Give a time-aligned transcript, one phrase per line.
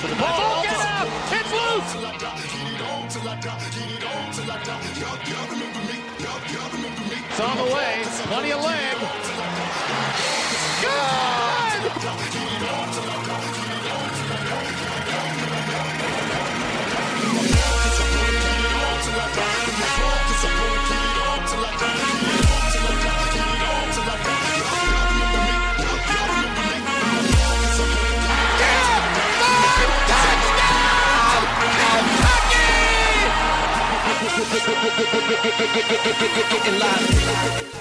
[0.00, 1.08] Ball, get up!
[1.30, 1.94] It's loose!
[7.28, 8.02] It's on the way.
[8.28, 9.29] Plenty of leg.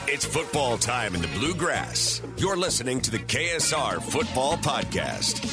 [0.07, 2.21] It's football time in the bluegrass.
[2.37, 5.43] You're listening to the KSR Football Podcast.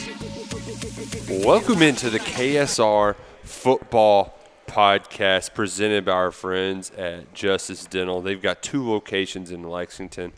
[1.45, 8.23] Welcome into the KSR Football Podcast presented by our friends at Justice Dental.
[8.23, 10.33] They've got two locations in Lexington.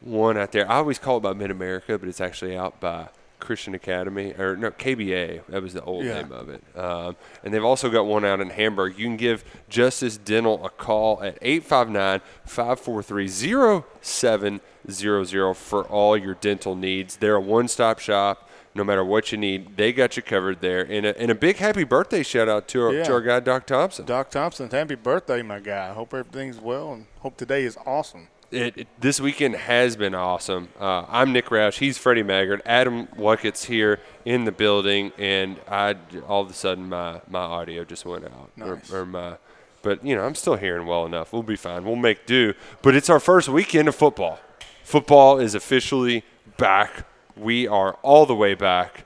[0.00, 3.08] One out there, I always call it by Mid America, but it's actually out by
[3.38, 5.42] Christian Academy, or no, KBA.
[5.48, 6.22] That was the old Yeah.
[6.22, 6.62] name of it.
[6.76, 8.98] Um, and they've also got one out in Hamburg.
[8.98, 16.74] You can give Justice Dental a call at 859 543 0700 for all your dental
[16.74, 17.16] needs.
[17.16, 18.44] They're a one stop shop.
[18.74, 20.82] No matter what you need, they got you covered there.
[20.88, 23.66] And a, and a big happy birthday shout out to our, to our guy, Doc
[23.66, 24.06] Thompson.
[24.06, 25.92] Doc Thompson, happy birthday, my guy.
[25.92, 28.28] Hope everything's well and hope today is awesome.
[28.50, 30.68] It, it- this weekend has been awesome.
[30.80, 31.78] Uh, I'm Nick Roush.
[31.78, 32.62] He's Freddie Maggard.
[32.64, 35.96] Adam Luckett's here in the building, and I
[36.26, 38.50] all of a sudden my, my audio just went out.
[38.60, 38.92] Or- Nice.
[38.92, 39.36] Or, my,
[39.82, 41.32] but you know I'm still hearing well enough.
[41.32, 41.84] We'll be fine.
[41.84, 42.54] We'll make do.
[42.82, 44.38] But it's our first weekend of football.
[44.82, 46.24] Football is officially
[46.56, 47.06] back.
[47.36, 49.04] We are all the way back.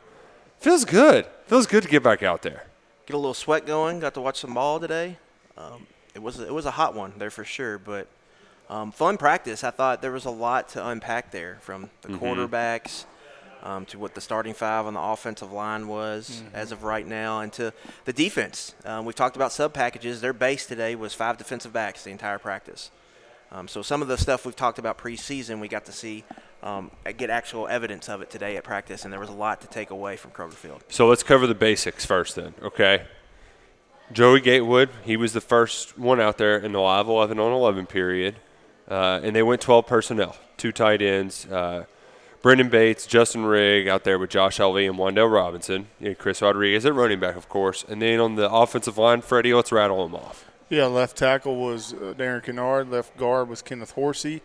[0.61, 1.27] Feels good.
[1.47, 2.67] Feels good to get back out there.
[3.07, 3.99] get a little sweat going.
[3.99, 5.19] Got to watch some ball today.
[5.59, 8.07] Um, it was it was a hot one there for sure, but
[8.73, 9.65] um, fun practice.
[9.65, 13.05] I thought there was a lot to unpack there, from the quarterbacks
[13.63, 17.41] um, to what the starting five on the offensive line was as of right now,
[17.41, 17.73] and to
[18.07, 18.75] the defense.
[18.85, 20.21] Um, we've talked about sub packages.
[20.21, 22.91] Their base today was five defensive backs the entire practice.
[23.51, 26.25] Um, so some of the stuff we've talked about preseason, we got to see
[26.63, 29.67] um, get actual evidence of it today at practice, and there was a lot to
[29.67, 30.83] take away from Kroger Field.
[30.89, 32.55] So let's cover the basics first, then.
[32.63, 33.05] Okay.
[34.11, 37.87] Joey Gatewood, he was the first one out there in the live 11 on 11
[37.87, 38.37] period,
[38.89, 41.47] uh, and they went 12 personnel, two tight ends.
[41.47, 41.85] Uh,
[42.43, 46.85] Brenden Bates, Justin Rigg out there with Josh Ali and Wan'Dale Robinson, and Chris Rodriguez
[46.85, 47.85] at running back, of course.
[47.89, 50.51] And then on the offensive line, Freddie, let's rattle them off.
[50.69, 52.91] Yeah, left tackle was uh, Darian Kinnard.
[52.91, 54.43] Left guard was Kenneth Horsey.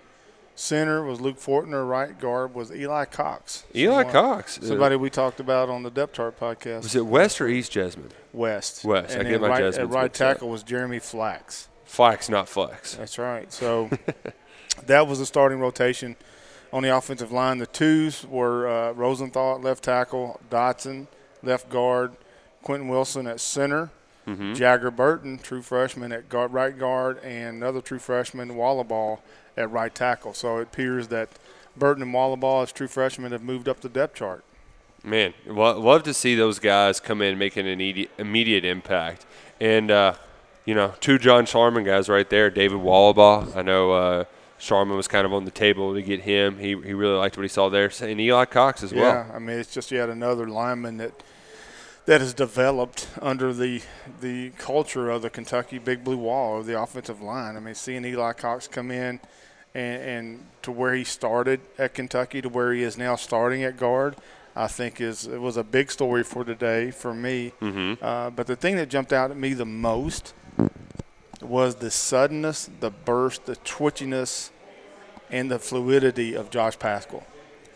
[0.54, 1.88] Center was Luke Fortner.
[1.88, 3.64] Right guard was Eli Cox.
[3.76, 4.60] Eli Someone- Cox.
[4.60, 6.84] uh, Somebody we talked about on the depth chart podcast.
[6.84, 8.10] was it West or East Jasmine?
[8.34, 8.84] West?
[8.84, 9.16] West.
[9.16, 10.14] I And get then my right, Jasmines At right up.
[10.14, 11.70] tackle was Jeremy Flax.
[11.88, 12.96] Flex, not flex.
[12.96, 13.52] That's right.
[13.52, 13.90] So
[14.86, 16.16] that was the starting rotation
[16.72, 17.58] on the offensive line.
[17.58, 21.08] The twos were uh, Rosenthal at left tackle, Dotson
[21.42, 22.12] left guard,
[22.62, 23.90] Quentin Wilson at center,
[24.54, 29.20] Jager Burton, true freshman at guard, right guard, and another true freshman, Wohlabaugh,
[29.56, 30.34] at right tackle.
[30.34, 31.30] So it appears that
[31.78, 34.44] Burton and Wohlabaugh, as true freshmen, have moved up the depth chart.
[35.02, 39.26] Man, lo- love to see those guys come in making an immediate, immediate impact.
[39.62, 40.16] And, uh,
[40.68, 42.50] you know, two John Schlarman guys right there.
[42.50, 43.56] David Wohlabaugh.
[43.56, 44.26] I know uh,
[44.60, 46.60] Sharman was kind of on the table to get him.
[46.60, 47.90] He, he really liked what he saw there.
[48.02, 49.04] And Eli Cox as well.
[49.04, 51.24] Yeah, I mean it's just yet another lineman that
[52.06, 53.82] that has developed under the
[54.20, 57.56] the culture of the Kentucky Big Blue Wall of the offensive line.
[57.56, 59.22] I mean, seeing Eli Cox come in
[59.74, 63.78] and, and to where he started at Kentucky to where he is now starting at
[63.78, 64.18] guard,
[64.58, 67.54] I think is it was a big story for today for me.
[67.62, 68.04] Mm-hmm.
[68.04, 70.34] Uh, but the thing that jumped out at me the most
[71.42, 74.50] was the suddenness, the burst, the twitchiness,
[75.30, 77.24] and the fluidity of Josh Paschal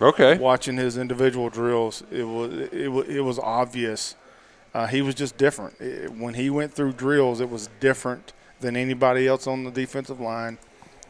[0.02, 0.38] Okay.
[0.38, 4.16] watching his individual drills, it was it, wa- it was obvious.
[4.74, 5.80] Uh, he was just different.
[5.80, 10.20] It- when he went through drills, it was different than anybody else on the defensive
[10.20, 10.58] line,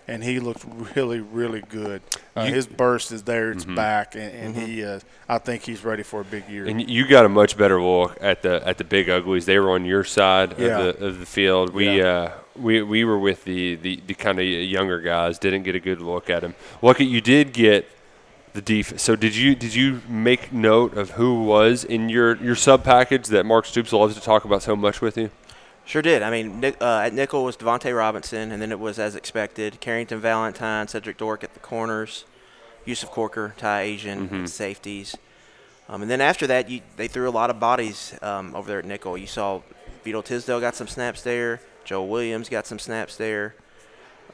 [0.07, 0.63] and he looked
[0.95, 2.01] really, really good.
[2.35, 4.99] Uh, You- his burst is there; it's back, and, and he, uh,
[5.29, 6.65] I think he's ready for a big year.
[6.65, 9.45] And you got a much better look at the at the big uglies.
[9.45, 10.79] They were on your side Yeah.
[10.79, 11.73] of the of the field.
[11.73, 12.05] We Yeah.
[12.05, 15.39] uh, we we were with the, the, the kind of younger guys.
[15.39, 16.55] Didn't get a good look at him.
[16.81, 17.89] Look at you did get
[18.53, 19.01] the defense.
[19.01, 23.27] So did you did you make note of who was in your your sub package
[23.27, 25.31] that Mark Stoops loves to talk about so much with you?
[25.85, 26.21] Sure did.
[26.21, 29.79] I mean, Nick, uh, at nickel was Devonte Robinson, and then it was as expected
[29.81, 32.23] Carrington Valentine, Cedrick Dort at the corners,
[32.85, 35.17] Yusuf Corker, Ty Asian at safeties.
[35.89, 38.79] Um, and then after that, you, they threw a lot of bodies um, over there
[38.79, 39.17] at nickel.
[39.17, 39.61] You saw
[40.03, 41.59] Vito Tisdale got some snaps there.
[41.83, 43.55] Joe Williams got some snaps there.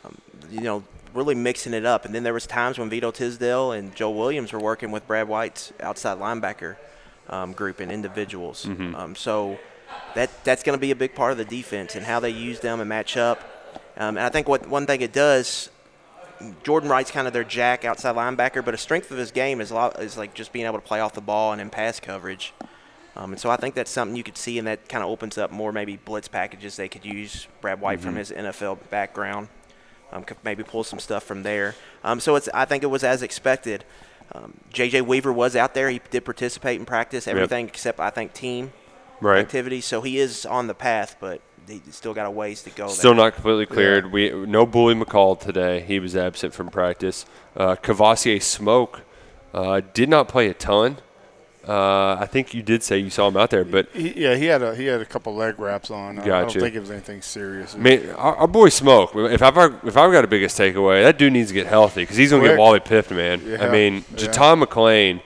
[0.06, 0.18] um,
[0.52, 0.84] you know,
[1.14, 2.06] really mixing it up.
[2.06, 5.28] And then there was times when Vito Tisdale and Joe Williams were working with Brad
[5.28, 6.76] White's outside linebacker
[7.30, 8.66] um, group and individuals.
[8.96, 9.58] Um, so
[10.16, 12.60] that that's going to be a big part of the defense and how they use
[12.60, 13.40] them and match up.
[13.98, 15.70] Um, and I think what one thing it does,
[16.64, 19.72] Jordan Wright's kind of their jack outside linebacker, but a strength of his game is
[19.72, 22.00] a lot is like just being able to play off the ball and in pass
[22.00, 22.54] coverage.
[23.16, 25.40] Um, and so I think that's something you could see, and that kind of opens
[25.40, 27.48] up more maybe blitz packages they could use.
[27.62, 29.48] Brad White from his NFL background
[30.12, 31.74] um, could maybe pull some stuff from there.
[32.04, 33.84] Um, so it's I think it was as expected.
[34.34, 35.02] Um, J.J.
[35.02, 35.90] Weaver was out there.
[35.90, 38.72] He did participate in practice, everything except I think team
[39.22, 39.40] Right.
[39.40, 39.86] activities.
[39.86, 42.88] So he is on the path, but he still got a ways to go.
[42.88, 43.26] Still there.
[43.26, 44.12] not completely cleared.
[44.12, 45.82] We no Bully McCall today.
[45.82, 47.26] He was absent from practice.
[47.56, 49.02] Uh, Kavosiey Smoke
[49.54, 50.98] uh, did not play a ton.
[51.68, 54.46] Uh, I think you did say you saw him out there, but He, yeah, he
[54.46, 56.18] had a he had a couple leg wraps on.
[56.18, 56.54] I- I Gotcha.
[56.54, 57.76] don't think it was anything serious.
[57.76, 59.12] man, our, our boy Smoke.
[59.16, 62.16] If I've if I've got a biggest takeaway, that dude needs to get healthy because
[62.16, 63.42] he's gonna get Wally Pipped, man.
[63.42, 64.28] I Yeah, mean, yeah.
[64.28, 65.22] JuTahn McClain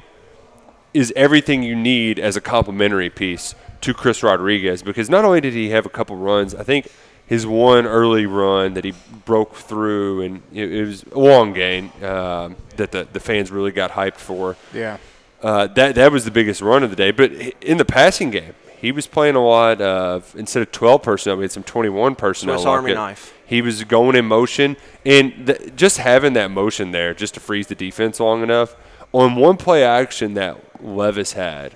[0.95, 5.53] is everything you need as a complementary piece to Chris Rodriguez because not only did
[5.53, 6.87] he have a couple runs, I think
[7.25, 8.93] his one early run that he
[9.25, 13.71] broke through and it, it was a long game um, that the, the fans really
[13.71, 14.57] got hyped for.
[14.73, 14.97] yeah,
[15.41, 17.11] Uh, that that was the biggest run of the day.
[17.11, 17.31] But
[17.61, 21.43] in the passing game, he was playing a lot of instead of 12 personnel, we
[21.43, 22.57] had some 21 personnel.
[22.57, 23.33] Swiss Army knife.
[23.45, 27.67] He was going in motion, and th- just having that motion there, just to freeze
[27.67, 28.75] the defense long enough.
[29.13, 31.75] On one play action that Levis had,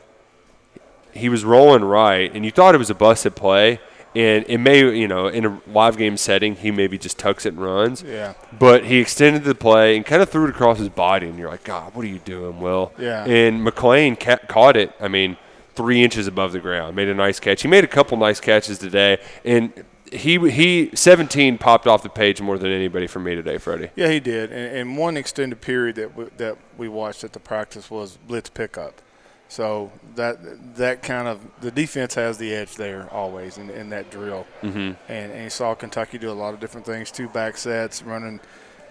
[1.16, 3.80] he was rolling right, and you thought it was a busted play.
[4.16, 7.50] And it may, you know, in a live game setting, he maybe just tucks it
[7.54, 8.02] and runs.
[8.02, 8.34] Yeah.
[8.58, 11.50] But he extended the play and kind of threw it across his body, and you're
[11.50, 12.94] like, God, what are you doing, Will?
[12.98, 13.26] Yeah.
[13.26, 14.94] And McClain ca- caught it.
[15.02, 15.36] I mean,
[15.76, 17.62] three inches above the ground, made a nice catch.
[17.62, 19.84] He made a couple nice catches today, and
[20.14, 23.90] he he 17 popped off the page more than anybody for me today, Freddie.
[23.98, 24.50] yeah, he did.
[24.50, 28.50] And, and one extended period that we, that we watched at the practice was blitz
[28.50, 29.02] pickup.
[29.48, 34.10] So that that kind of the defense has the edge there always in, in that
[34.10, 34.46] drill.
[34.62, 34.78] Mm-hmm.
[34.78, 38.40] And, and you saw Kentucky do a lot of different things: two back sets, running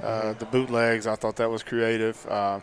[0.02, 1.06] uh, the bootlegs.
[1.06, 2.24] I thought that was creative.
[2.28, 2.60] Uh,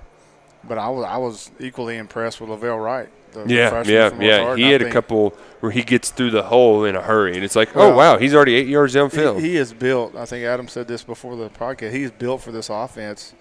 [0.63, 3.09] but I was I was equally impressed with La'Vell Wright.
[3.47, 4.55] Yeah, yeah, from yeah.
[4.55, 5.29] He had a couple
[5.61, 8.33] where he gets through the hole in a hurry, and it's like, oh wow, he's
[8.35, 9.39] already eight yards downfield.
[9.39, 10.15] He, he is built.
[10.15, 11.91] I think Adam said this before the podcast.
[11.91, 13.33] He is built for this offense,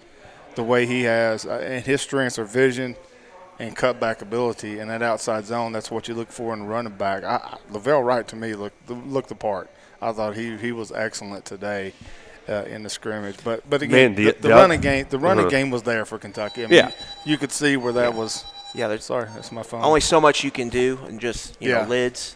[0.55, 2.95] the way he has, uh, and his strengths are vision
[3.59, 5.71] and cutback ability, and that outside zone.
[5.71, 7.23] That's what you look for in a running back.
[7.23, 9.69] I, I, La'Vell Wright to me looked looked the part.
[10.01, 11.93] I thought he he was excellent today.
[12.49, 15.19] Uh, in the scrimmage, but but again, Man, the- the, the, the- running game, the
[15.19, 15.51] running Uh-huh.
[15.51, 16.63] game was there for Kentucky.
[16.63, 16.91] I mean, Yeah.
[17.23, 18.43] you could see where that was.
[18.73, 19.83] Yeah, there's Sorry, that's my phone.
[19.83, 21.83] only so much you can do and just you Yeah.
[21.83, 22.35] know lids.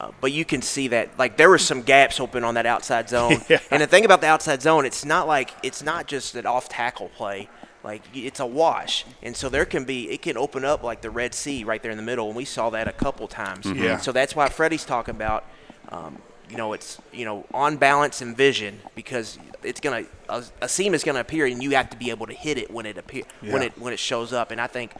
[0.00, 3.08] Uh, but you can see that like there were some gaps open on that outside
[3.16, 3.42] zone.
[3.50, 3.58] Yeah.
[3.70, 6.70] And the thing about the outside zone, it's not like it's not just an off
[6.70, 7.50] tackle play.
[7.84, 11.10] Like it's a wash, and so there can be it can open up like the
[11.10, 13.66] Red Sea right there in the middle, and we saw that a couple times.
[13.66, 13.98] Yeah.
[13.98, 15.44] So that's why Freddie's talking about,
[15.90, 16.18] um,
[16.50, 20.92] you know, it's you know on balance and vision because it's gonna a, a seam
[20.92, 23.22] is gonna appear, and you have to be able to hit it when it appear
[23.42, 24.50] when it when it shows up.
[24.50, 24.92] And I think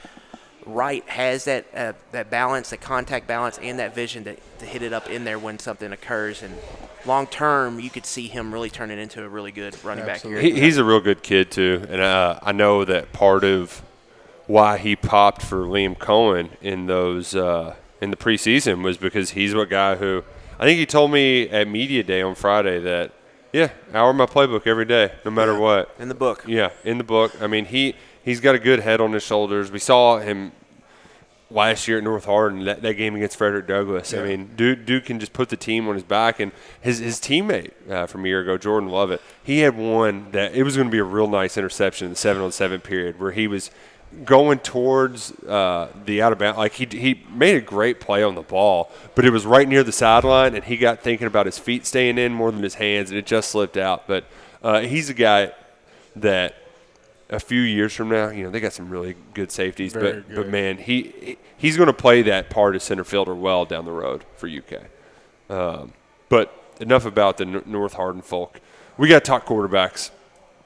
[0.68, 4.82] Wright has that uh, that balance, that contact balance, and that vision to, to hit
[4.82, 6.42] it up in there when something occurs.
[6.42, 6.54] And
[7.06, 10.20] long term, you could see him really turn it into a really good running back
[10.20, 10.38] here.
[10.40, 13.82] He, he's a real good kid too, and uh, I know that part of
[14.46, 19.54] why he popped for Liam Coen in those uh, in the preseason was because he's
[19.54, 20.22] a guy who
[20.58, 23.12] I think he told me at media day on Friday that
[23.52, 25.58] yeah, hour my playbook every day, no matter Yeah.
[25.58, 25.94] what.
[25.98, 26.44] in the book.
[26.46, 27.40] Yeah, in the book.
[27.40, 29.70] I mean, he he's got a good head on his shoulders.
[29.70, 30.52] We saw him
[31.50, 34.12] last year at North Hardin, that, that game against Frederick Douglass.
[34.12, 36.40] I mean, dude, dude can just put the team on his back.
[36.40, 40.54] And his his teammate uh, from a year ago, Jordan Lovett, he had one that
[40.54, 43.18] it was going to be a real nice interception in the seven on seven period
[43.18, 43.70] where he was
[44.24, 46.58] going towards uh, the out of bounds.
[46.58, 49.82] Like he he made a great play on the ball, but it was right near
[49.82, 53.10] the sideline, and he got thinking about his feet staying in more than his hands,
[53.10, 54.06] and it just slipped out.
[54.06, 54.24] But
[54.62, 55.52] uh, he's a guy
[56.16, 56.56] that
[57.30, 60.34] a few years from now, you know, they got some really good safeties, Very but
[60.34, 63.92] but man, he he's going to play that part of center fielder well down the
[63.92, 64.84] road for UK.
[65.50, 65.92] Um,
[66.28, 68.60] but enough about the North Hardin folk.
[68.96, 70.10] We got to talk quarterbacks.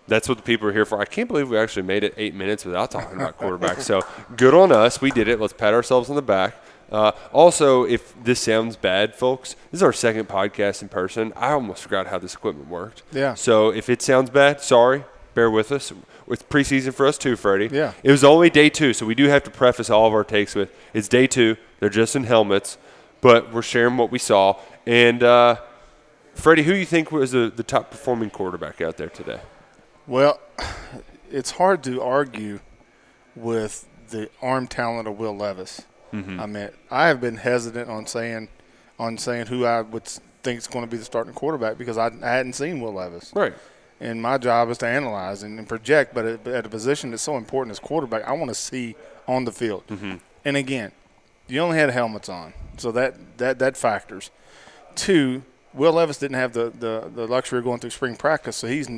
[0.08, 1.00] That's what the people are here for.
[1.00, 3.82] I can't believe we actually made it eight minutes without talking about quarterbacks.
[3.82, 4.02] So
[4.36, 5.00] good on us.
[5.00, 5.40] We did it.
[5.40, 6.56] Let's pat ourselves on the back.
[6.90, 11.32] Uh, also, if this sounds bad, folks, this is our second podcast in person.
[11.36, 13.02] I almost forgot how this equipment worked.
[13.12, 13.34] Yeah.
[13.34, 15.04] So if it sounds bad, sorry.
[15.34, 15.92] Bear with us.
[16.28, 17.68] It's preseason for us too, Freddie.
[17.74, 17.92] Yeah.
[18.02, 20.54] It was only day two, so we do have to preface all of our takes
[20.54, 21.56] with it's day two.
[21.80, 22.78] They're just in helmets,
[23.20, 24.58] but we're sharing what we saw.
[24.86, 25.56] And uh,
[26.34, 29.40] Freddie, who you think was the, the top performing quarterback out there today?
[30.06, 30.40] Well,
[31.30, 32.60] it's hard to argue
[33.34, 35.82] with the arm talent of Will Levis.
[36.12, 36.40] Mm-hmm.
[36.40, 38.48] I mean, I have been hesitant on saying
[38.98, 40.04] on saying who I would
[40.42, 43.32] think is going to be the starting quarterback because I, I hadn't seen Will Levis.
[43.34, 43.54] Right.
[44.02, 47.22] And my job is to analyze and, and project, but at, at a position that's
[47.22, 48.96] so important as quarterback, I want to see
[49.28, 49.84] on the field.
[49.86, 50.14] Mm-hmm.
[50.44, 50.90] And again,
[51.46, 54.30] you only had helmets on, so that that that factors.
[54.94, 55.42] Two,
[55.72, 58.88] Will Levis didn't have the, the, the luxury of going through spring practice, so he's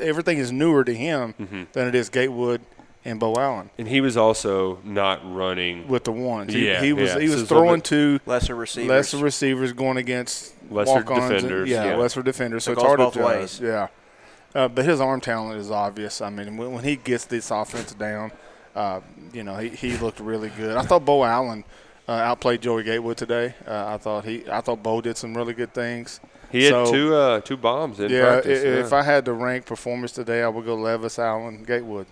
[0.00, 1.62] everything is newer to him Mm-hmm.
[1.72, 2.60] than it is Gatewood
[3.04, 6.52] and Beau Allen And he was also not running with the ones.
[6.52, 7.18] He, Yeah, he was yeah.
[7.18, 8.88] he was it's a little throwing to Lesser receivers.
[8.88, 11.96] lesser receivers going against Lesser walk-ons and- defenders, yeah, yeah.
[11.96, 12.62] lesser defenders.
[12.64, 13.14] So, So it's it hard to both
[13.58, 13.60] judge.
[13.60, 13.88] Yeah,
[14.54, 16.20] uh, but his arm talent is obvious.
[16.20, 18.32] I mean, when, when he gets this offense down,
[18.74, 19.00] uh,
[19.32, 20.76] you know, he, he looked really good.
[20.76, 21.64] I thought Beau Allen
[22.08, 23.54] uh, outplayed Joey Gatewood today.
[23.66, 26.20] Uh, I thought he I thought Bo did some really good things.
[26.50, 28.62] He had two uh, two bombs in Yeah, practice.
[28.62, 28.96] if yeah.
[28.98, 32.06] I had to rank performance today, I would go Levis, Allen, Gatewood.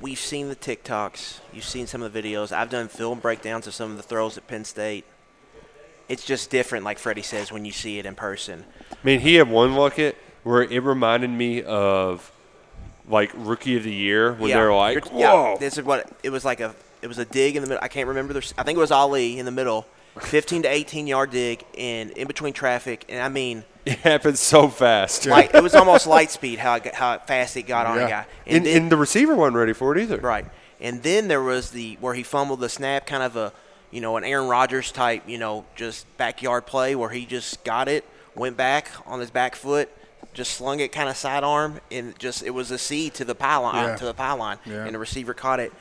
[0.00, 1.40] We've seen the TikToks.
[1.52, 2.52] You've seen some of the videos.
[2.52, 5.04] I've done film breakdowns of some of the throws at Penn State.
[6.08, 8.64] It's just different, like Freddie says, when you see it in person.
[8.90, 12.32] I mean, he had one look at where it reminded me of
[13.08, 16.30] like rookie of the year when they're like, You're- yeah, "Whoa!" this is what it
[16.30, 17.82] was like a it was a dig in the middle.
[17.82, 18.32] I can't remember.
[18.32, 19.86] The, I think it was Ali in the middle,
[20.20, 23.04] 15 to 18 yard dig, and in between traffic.
[23.08, 25.26] And I mean, It happened so fast.
[25.26, 28.04] like it was almost light speed how it got, how fast it got on Yeah.
[28.06, 28.26] a guy.
[28.46, 30.18] and, then- and the receiver wasn't ready for it either.
[30.18, 30.46] Right.
[30.80, 33.52] And then there was the where he fumbled the snap, kind of a,
[33.90, 37.88] you know, an Aaron Rodgers type, you know, just backyard play where he just got
[37.88, 38.04] it,
[38.34, 39.88] went back on his back foot,
[40.34, 43.74] just slung it kind of sidearm, and just it was a C to the pylon
[43.74, 43.96] Yeah.
[43.96, 44.84] to the pylon, Yeah.
[44.84, 45.72] and the receiver caught it.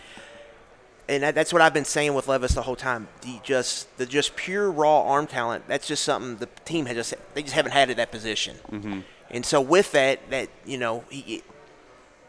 [1.10, 3.08] And that, that's what I've been saying with Levis the whole time.
[3.22, 5.66] The just the just pure raw arm talent.
[5.68, 8.58] That's just something the team has just they just haven't had at that position.
[8.72, 9.00] Mm-hmm.
[9.32, 11.44] And so with that, that you know, he,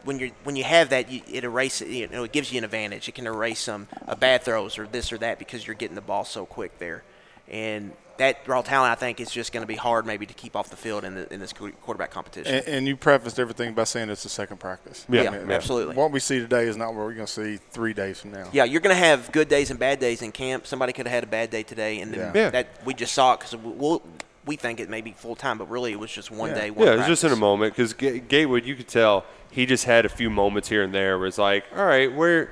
[0.03, 1.89] when you when you have that, you, it erases.
[1.89, 3.07] You know, it gives you an advantage.
[3.07, 6.01] It can erase some uh, bad throws or this or that because you're getting the
[6.01, 7.03] ball so quick there.
[7.47, 10.55] And that raw talent, I think, is just going to be hard maybe to keep
[10.55, 12.53] off the field in, the, in this quarterback competition.
[12.53, 15.05] And, and you prefaced everything by saying it's the second practice.
[15.09, 15.95] Yeah, yeah, absolutely.
[15.95, 18.49] What we see today is not what we're going to see three days from now.
[18.51, 20.67] Yeah, you're going to have good days and bad days in camp.
[20.67, 22.41] Somebody could have had a bad day today, and then Yeah.
[22.43, 22.49] Yeah.
[22.51, 24.03] that we just saw it because we'll,
[24.49, 26.55] we think it may be full time, but really it was just one Yeah.
[26.55, 26.71] day.
[26.71, 29.67] One Yeah, it was just in a moment because Ga- Gatewood, you could tell he
[29.67, 32.49] just had a few moments here and there where it's like, all right, where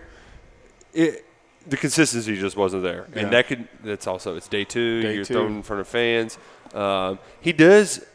[0.94, 1.26] it,
[1.66, 3.22] the consistency just wasn't there, Yeah.
[3.24, 5.02] and that could that's also it's day two.
[5.02, 5.34] Day you're two.
[5.34, 6.38] thrown in front of fans.
[6.76, 8.06] Um, he does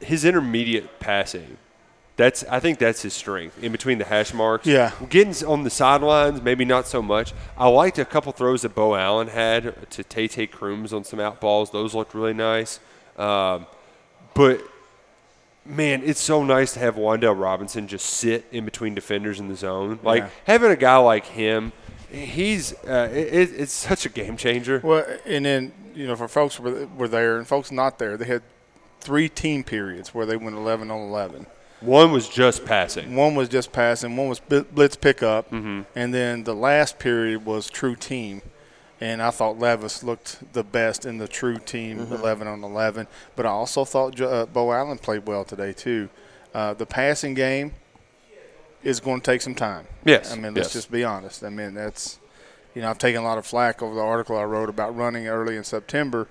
[0.00, 1.56] his intermediate passing.
[2.16, 4.66] That's I think that's his strength in between the hash marks.
[4.66, 4.90] Yeah.
[5.08, 7.32] getting on the sidelines, maybe not so much.
[7.56, 11.20] I liked a couple throws that Beau Allen had to Tay Tay Crooms on some
[11.20, 11.70] out balls.
[11.70, 12.80] Those looked really nice.
[13.18, 13.66] Um,
[14.34, 14.60] but
[15.64, 19.56] man, it's so nice to have Wan'Dale Robinson just sit in between defenders in the
[19.56, 19.98] zone.
[20.02, 20.28] Like Yeah.
[20.44, 21.72] having a guy like him,
[22.10, 24.80] he's uh, it, it's such a game changer.
[24.82, 28.24] Well, and then you know, for folks were, were there and folks not there, they
[28.26, 28.42] had
[29.00, 31.46] three team periods where they went 11 on 11.
[31.80, 33.14] One was just passing.
[33.14, 35.82] One was just passing, one was blitz pickup, Mm-hmm.
[35.94, 38.42] and then the last period was true team.
[39.00, 42.14] And I thought Levis looked the best in the true team, Mm-hmm.
[42.14, 43.06] 11 on 11.
[43.36, 46.08] But I also thought uh, Beau Allen played well today, too.
[46.52, 47.74] Uh, the passing game
[48.82, 49.86] is going to take some time.
[50.04, 50.72] Yes, I mean, let's yes.
[50.72, 51.44] just be honest.
[51.44, 52.18] I mean, that's,
[52.74, 55.28] you know, I've taken a lot of flack over the article I wrote about running
[55.28, 56.28] early in September.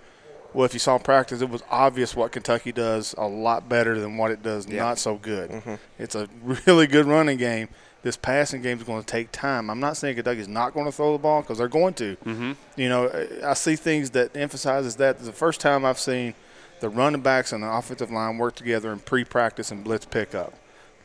[0.53, 4.17] Well, if you saw practice, it was obvious what Kentucky does a lot better than
[4.17, 5.51] what it does not so good.
[5.51, 5.75] Mm-hmm.
[6.00, 6.27] It's a
[6.65, 7.69] really good running game.
[8.03, 9.69] This passing game is going to take time.
[9.69, 12.15] I'm not saying Kentucky's not going to throw the ball because they're going to.
[12.25, 12.51] Mm-hmm.
[12.75, 15.19] You know, I- see things that emphasizes that.
[15.19, 16.35] The first time I've seen
[16.79, 20.53] the running backs and the offensive line work together in pre-practice and blitz pickup.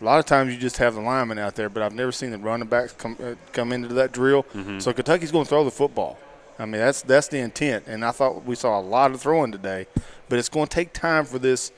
[0.00, 2.30] A lot of times you just have the linemen out there, but I've never seen
[2.30, 4.44] the running backs come uh, come into that drill.
[4.80, 6.18] So Kentucky's going to throw the football.
[6.58, 9.52] I mean, that's that's the intent, and I thought we saw a lot of throwing
[9.52, 9.86] today,
[10.28, 11.72] but it's going to take time for this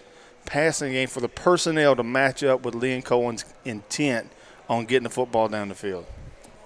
[0.47, 4.31] passing game for the personnel to match up with Liam Coen's intent
[4.69, 6.07] on getting the football down the field.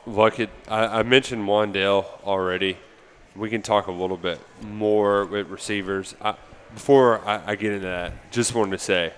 [0.06, 2.78] Like it, I, I mentioned Wan'Dale already.
[3.36, 6.14] We can talk a little bit more with receivers.
[6.20, 6.34] I,
[6.74, 9.12] before I, I get into that, just wanted to say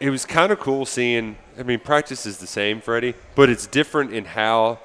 [0.00, 1.36] it was kind of cool seeing.
[1.58, 4.78] I mean, practice is the same, Freddie, but it's different in how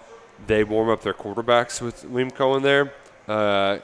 [0.47, 2.93] they warm up their quarterbacks with Liam Coen there.
[3.27, 3.79] Uh,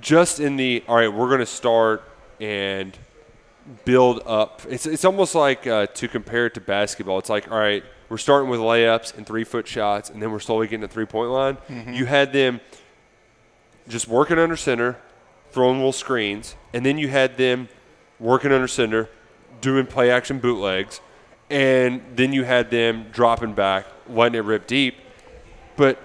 [0.00, 2.02] just in the all right, we're going to start
[2.40, 2.96] and
[3.84, 4.62] build up.
[4.68, 7.18] It's it's almost like uh, to compare it to basketball.
[7.18, 10.40] It's like all right, we're starting with layups and three foot shots, and then we're
[10.40, 11.58] slowly getting to three point line.
[11.92, 12.60] You had them
[13.88, 14.96] just working under center,
[15.50, 17.68] throwing little screens, and then you had them
[18.20, 19.08] working under center,
[19.60, 21.00] doing play action bootlegs,
[21.50, 24.94] and then you had them dropping back, letting it rip deep.
[25.76, 25.98] But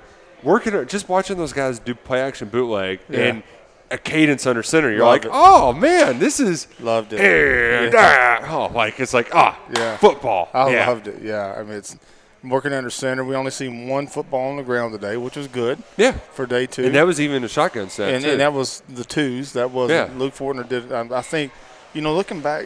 [0.44, 3.20] working, just watching those guys do play action bootleg Yeah.
[3.20, 3.44] and
[3.90, 5.38] a cadence under center, you're Loved like, it.
[5.40, 7.20] oh man, this is Loved it.
[7.22, 8.40] and, Yeah.
[8.44, 9.98] ah, oh, like it's like ah, Yeah.
[9.98, 10.50] football.
[10.54, 10.88] I yeah.
[10.90, 11.22] loved it.
[11.22, 11.98] Yeah, I mean, it's
[12.44, 13.24] working under center.
[13.24, 16.66] We only seen one football on the ground today, which was good Yeah, for day
[16.66, 16.86] two.
[16.86, 18.32] and that was even a shotgun set and, too.
[18.32, 19.54] and that was the twos.
[19.54, 20.10] That was Yeah.
[20.18, 20.92] Luke Fortner did.
[20.92, 21.52] Um, I think,
[21.94, 22.66] you know, looking back,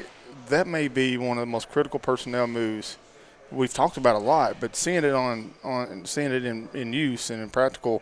[0.49, 2.97] that may be one of the most critical personnel moves
[3.51, 4.57] we've talked about a lot.
[4.59, 8.01] But seeing it on on seeing it in, in use and in practical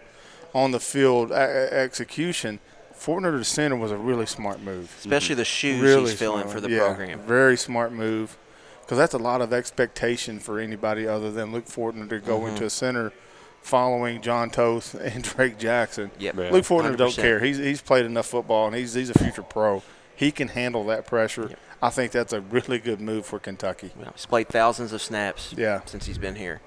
[0.54, 2.60] on the field execution,
[3.00, 4.94] Fortner to center was a really smart move.
[5.00, 7.20] Especially the shoes Really he's filling for the Yeah, program.
[7.22, 8.38] Very smart move,
[8.82, 12.48] because that's a lot of expectation for anybody other than Luke Fortner to go Mm-hmm.
[12.50, 13.14] into a center
[13.62, 16.12] following Jon Toth and Drake Jackson.
[16.20, 16.36] Yep.
[16.38, 16.50] Yeah.
[16.52, 17.40] Luke Fortner don't care.
[17.40, 19.82] He's he's played enough football and he's he's a future pro.
[20.16, 21.52] He can handle that pressure.
[21.82, 23.92] I think that's a really good move for Kentucky.
[23.98, 25.80] You know, he's played thousands of snaps Yeah.
[25.86, 26.60] since he's been here,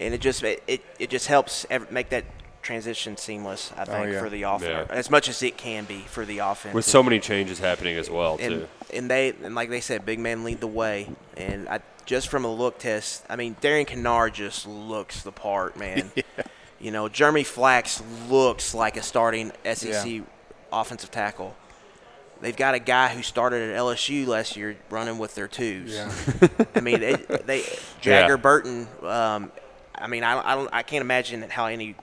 [0.00, 2.24] and it just it, it, it just helps ev- make that
[2.66, 3.72] transition seamless.
[3.76, 4.20] I think Oh, yeah.
[4.20, 4.94] for the offense, Yeah.
[4.96, 6.74] as much as it can be for the offense.
[6.74, 8.68] with so many changes happening as well and too.
[8.92, 11.08] and they and like they said, big man lead the way.
[11.36, 15.76] And I just from a look test, I mean, Darian Kinnard just looks the part,
[15.76, 16.10] man.
[16.78, 20.20] You know, Jeremy Flax looks like a starting SEC Yeah.
[20.70, 21.56] offensive tackle.
[22.42, 25.94] They've got a guy who started at LSU last year running with their twos.
[25.94, 26.12] Yeah.
[26.74, 27.62] I mean, it, they
[28.02, 28.36] Jager Yeah.
[28.36, 28.88] Burton.
[29.02, 29.50] Um,
[29.94, 31.94] I mean, I, I don't, I can't imagine how any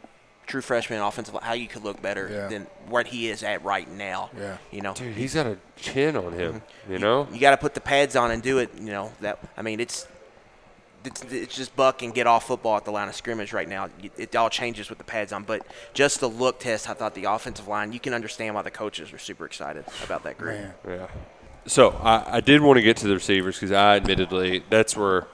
[0.54, 2.48] true freshman offensive how you could look better Yeah.
[2.48, 4.30] than what he is at right now.
[4.38, 4.58] Yeah.
[4.70, 6.54] You know, Dude, he's got a chin on him.
[6.54, 6.92] Mm-hmm.
[6.94, 7.28] You know.
[7.34, 8.70] you got to put the pads on and do it.
[8.78, 9.40] You know that.
[9.58, 10.08] I mean, it's
[11.06, 13.90] it's, it's just buck and get off football at the line of scrimmage right now.
[14.02, 17.16] It, it all changes with the pads on, but just the look test, I thought
[17.16, 17.92] the offensive line.
[17.92, 20.54] You can understand why the coaches are super excited about that group.
[20.60, 20.74] Man.
[20.88, 21.08] Yeah.
[21.66, 25.26] So I, I did want to get to the receivers because I admittedly that's where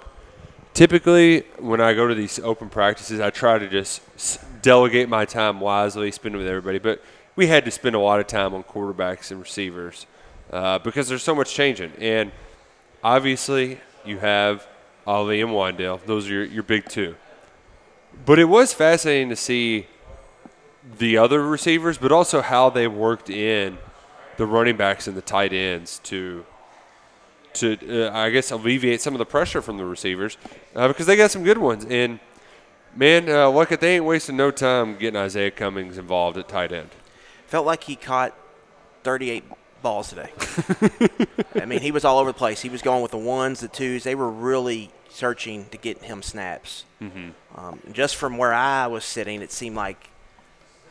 [0.74, 5.26] typically when I go to these open practices I try to just s- delegate my
[5.26, 6.80] time wisely, spend it with everybody.
[6.80, 7.04] But
[7.36, 10.06] we had to spend a lot of time on quarterbacks and receivers
[10.52, 11.92] uh, because there's so much changing.
[12.00, 12.32] And
[13.04, 14.68] obviously you have
[15.08, 17.16] Ali and Wan'Dale; those are your, your big two.
[18.26, 19.88] But it was fascinating to see
[20.98, 23.78] the other receivers, but also how they worked in
[24.38, 26.46] the running backs and the tight ends to
[27.52, 30.38] to uh, I guess alleviate some of the pressure from the receivers
[30.76, 31.86] uh, because they got some good ones.
[31.86, 32.20] And
[32.96, 36.72] man, uh, look at they ain't wasting no time getting Izayah Cummings involved at tight
[36.72, 36.90] end.
[37.48, 38.34] Felt like he caught
[39.04, 39.44] 38
[39.82, 40.32] balls today.
[41.62, 42.62] I mean, he was all over the place.
[42.62, 44.04] He was going with the ones, the twos.
[44.04, 46.86] They were really searching to get him snaps.
[47.02, 47.30] Mm-hmm.
[47.60, 50.10] Um, just from where I was sitting, it seemed like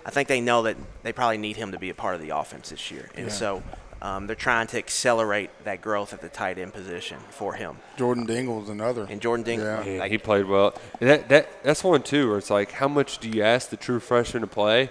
[0.05, 2.31] I think they know that they probably need him to be a part of the
[2.31, 3.33] offense this year, and Yeah.
[3.33, 3.63] so
[4.01, 7.79] um, they're trying to accelerate that growth at the tight end position for him.
[7.97, 9.07] Jordan Dingle Dingle's another.
[9.11, 9.85] And Jordan Dingle, Yeah.
[9.85, 10.75] Man, like, he played well.
[11.01, 13.77] And that that that's one too where it's like how much do you ask the
[13.77, 14.91] true freshman to play?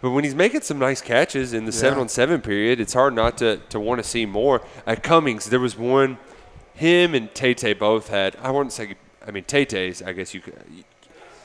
[0.00, 3.14] But when he's making some nice catches in the seven on seven period, it's hard
[3.14, 4.62] not to, to want to see more.
[4.86, 6.16] At Cummings, there was one,
[6.72, 8.36] him and Tate both had.
[8.40, 8.94] I wouldn't say.
[9.26, 10.00] I mean, Tate's.
[10.00, 10.56] I guess you could.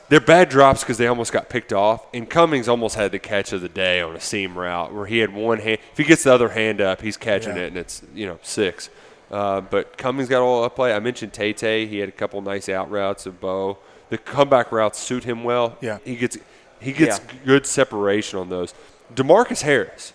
[0.08, 2.06] They're bad drops because they almost got picked off.
[2.14, 5.18] And Cummings almost had the catch of the day on a seam route where he
[5.18, 5.78] had one hand.
[5.92, 7.62] If he gets the other hand up, he's catching Yeah.
[7.64, 8.88] it, and it's you know six.
[9.30, 10.92] Uh, but Cummings got all up play.
[10.94, 11.88] I mentioned Tate.
[11.88, 13.78] He had a couple nice out routes of Beau.
[14.10, 15.76] The comeback routes suit him well.
[15.80, 15.98] Yeah.
[16.04, 16.38] he gets
[16.78, 17.32] he gets Yeah.
[17.44, 18.74] good separation on those.
[19.14, 20.12] Demarcus Harris.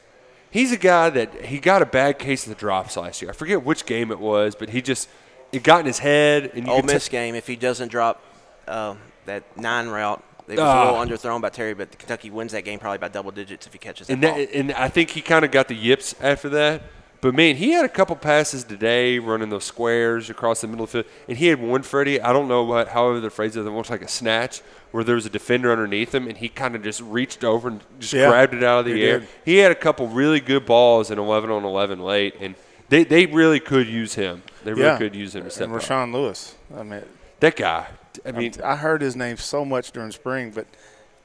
[0.50, 3.32] He's a guy that he got a bad case of the drops last year.
[3.32, 5.10] I forget which game it was, but he just
[5.52, 6.52] it got in his head.
[6.56, 8.22] And you Ole could t- Miss game, if he doesn't drop
[8.68, 10.84] uh, that nine route, it was Ah.
[10.92, 13.74] a little underthrown by Terry, but Kentucky wins that game probably by double digits if
[13.74, 14.36] he catches that and ball.
[14.36, 16.82] that, and I think he kind of got the yips after that.
[17.22, 20.92] But man, he had a couple passes today running those squares across the middle of
[20.92, 22.20] the field, and he had one Freddie.
[22.20, 25.28] I don't know what, however the phrase is, almost like a snatch, where there was
[25.28, 28.56] a defender underneath him, and he kind of just reached over and just Yeah, grabbed
[28.56, 29.20] it out of the he air.
[29.20, 29.28] did.
[29.46, 32.56] He had a couple really good balls in 11 on 11 late, and
[32.90, 34.42] they, they really could use him.
[34.64, 34.98] They really yeah.
[34.98, 35.82] could use him to step and up.
[35.84, 36.56] Rahsaan Lewis.
[36.76, 37.04] I mean,
[37.42, 37.88] That guy.
[38.26, 40.68] I mean, I heard his name so much during spring, but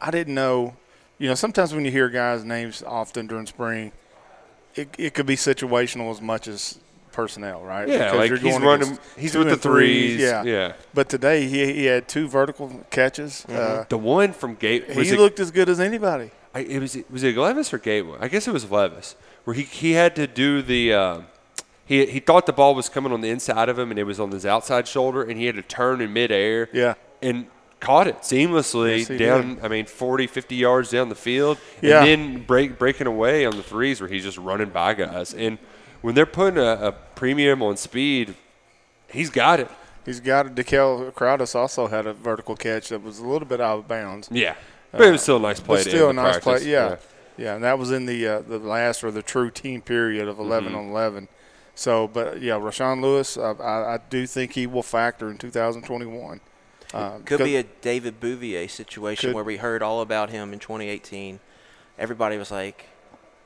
[0.00, 0.74] I didn't know.
[1.18, 3.92] You know, sometimes when you hear guys' names often during spring,
[4.74, 6.78] it, it could be situational as much as
[7.12, 7.88] personnel, right?
[7.88, 8.98] yeah, Because like you're he's running.
[9.16, 10.20] He's with the threes, threes.
[10.20, 10.72] Yeah, yeah.
[10.92, 13.44] But today he, he had two vertical catches.
[13.46, 16.30] Uh, The one from Gate he it- looked as good as anybody.
[16.54, 18.22] I, it was was it Levis or Gatewood?
[18.22, 21.20] I guess it was Levis, where he, he had to do the uh,
[21.86, 24.20] he he thought the ball was coming on the inside of him and it was
[24.20, 26.68] on his outside shoulder and he had to turn in midair.
[26.72, 26.94] Yeah.
[27.22, 27.46] And
[27.80, 29.58] caught it seamlessly Yes, down.
[29.62, 32.04] I mean, 40, 50 yards down the field, Yeah.
[32.04, 35.32] and then break breaking away on the threes where he's just running by guys.
[35.34, 35.58] And
[36.02, 38.34] when they're putting a, a premium on speed,
[39.08, 39.70] he's got it.
[40.04, 40.54] He's got it.
[40.54, 44.28] DeKel Crowdus also had a vertical catch that was a little bit out of bounds.
[44.30, 44.54] Yeah,
[44.92, 45.78] but it was still a nice play.
[45.78, 46.62] But to still a nice practice.
[46.62, 46.70] play.
[46.72, 46.96] Yeah.
[47.36, 50.38] yeah, and that was in the uh, the last or the true team period of
[50.38, 50.78] 11 Mm-hmm.
[50.78, 51.28] on 11.
[51.78, 56.40] So, but yeah, Rahsaan Lewis, uh, I, I do think he will factor in 2021.
[56.94, 60.52] Uh, Could because- be a David Bouvier situation Could- where we heard all about him
[60.52, 61.38] in 2018.
[61.98, 62.86] Everybody was like,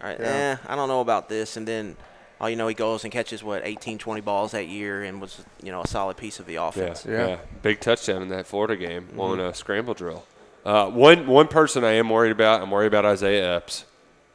[0.01, 0.59] all right, Yeah.
[0.63, 1.57] eh, I don't know about this.
[1.57, 1.97] And then,
[2.41, 5.43] all you know, he goes and catches, what, 18, 20 balls that year and was,
[5.63, 7.05] you know, a solid piece of the Yeah, offense.
[7.09, 7.37] yeah, Yeah.
[7.63, 9.21] Big touchdown in that Florida game Mm-hmm.
[9.21, 10.25] on a scramble drill.
[10.65, 12.61] Uh, one one person I am worried about.
[12.61, 13.87] I'm worried about Isaiah Epps.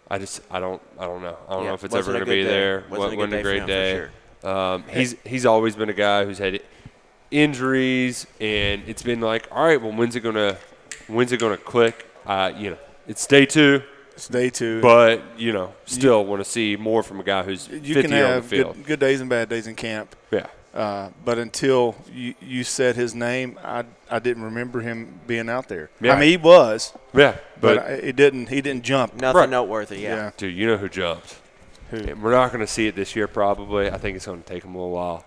[0.10, 1.38] I just I don't I don't know.
[1.48, 2.50] I don't Yeah, know if it's wasn't ever going to be day.
[2.50, 2.84] there.
[2.90, 4.08] Wasn't a Wa- good wasn't day a great him, day.
[4.42, 6.62] for Um, he's he's always been a guy who's had
[7.32, 10.58] injuries, and it's been like, all right, well, when's it gonna
[11.08, 12.06] when's it gonna click?
[12.26, 13.82] Uh, you know, it's day two,
[14.14, 14.82] it's day two.
[14.82, 18.04] but you know, still want to see more from a guy who's you 50 can
[18.14, 18.76] on the have field.
[18.76, 20.16] good, good days and bad days in camp.
[20.32, 25.48] Yeah, Uh, but until you, you said his name, I, I didn't remember him being
[25.48, 25.90] out there.
[26.02, 26.14] Yeah.
[26.14, 28.50] I mean, he was, yeah, but, but, it didn't.
[28.50, 29.16] He didn't jump.
[29.16, 29.50] Nothing Right.
[29.50, 30.16] noteworthy, yeah.
[30.16, 30.32] Yeah.
[30.36, 31.40] dude, you know who jumped?
[31.92, 31.98] Who?
[31.98, 33.90] And we're not going to see it this year, probably.
[33.90, 35.24] I think it's going to take him a little while.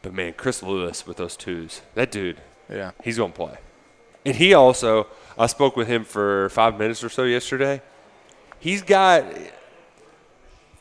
[0.00, 2.38] But man, Chris Lewis with those twos, that dude,
[2.70, 2.92] Yeah.
[3.04, 3.58] he's going to play.
[4.24, 7.82] And he also, I spoke with him for five minutes or so yesterday.
[8.58, 9.24] He's got.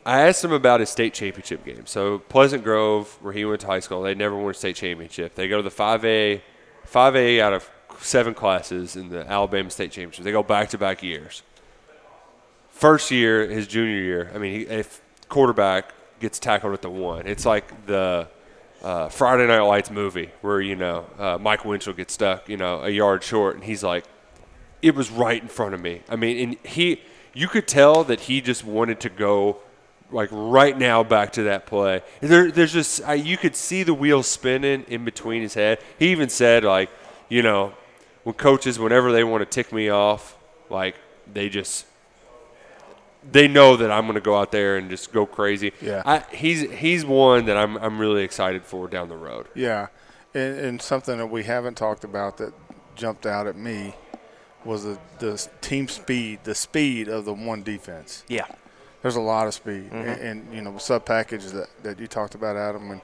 [0.06, 1.86] I asked him about his state championship game.
[1.86, 5.34] So Pleasant Grove, where he went to high school, they never won a state championship.
[5.34, 6.42] They go to the 5A,
[6.88, 10.24] 5A out of seven classes in the Alabama state championship.
[10.24, 11.42] They go back to back years.
[12.70, 17.26] First year, his junior year, I mean, he, if quarterback gets tackled at the one,
[17.26, 18.28] it's like the
[18.84, 22.82] uh, Friday Night Lights movie where you know uh, Mike Winchell gets stuck, you know,
[22.82, 24.06] a yard short, and he's like,
[24.82, 26.02] it was right in front of me.
[26.08, 27.02] I mean, and he,
[27.34, 29.58] you could tell that he just wanted to go,
[30.12, 32.02] like right now, back to that play.
[32.22, 35.80] There, there's just I, you could see the wheels spinning in between his head.
[36.00, 36.90] He even said like,
[37.30, 37.74] you know,
[38.24, 40.38] when coaches, whenever they want to tick me off,
[40.70, 40.96] like
[41.32, 41.86] they just.
[43.32, 45.74] They know that I'm going to go out there and just go crazy.
[45.82, 46.04] Yeah.
[46.06, 49.48] I, he's he's one that I'm I'm really excited for down the road.
[49.56, 49.88] Yeah,
[50.36, 52.54] and, and something that we haven't talked about that
[52.96, 53.96] jumped out at me
[54.64, 58.24] was the, the team speed, the speed of the one defense.
[58.28, 58.46] Yeah.
[59.06, 62.34] There's a lot of speed, and, and you know sub packages that, that you talked
[62.34, 62.90] about, Adam.
[62.90, 63.02] And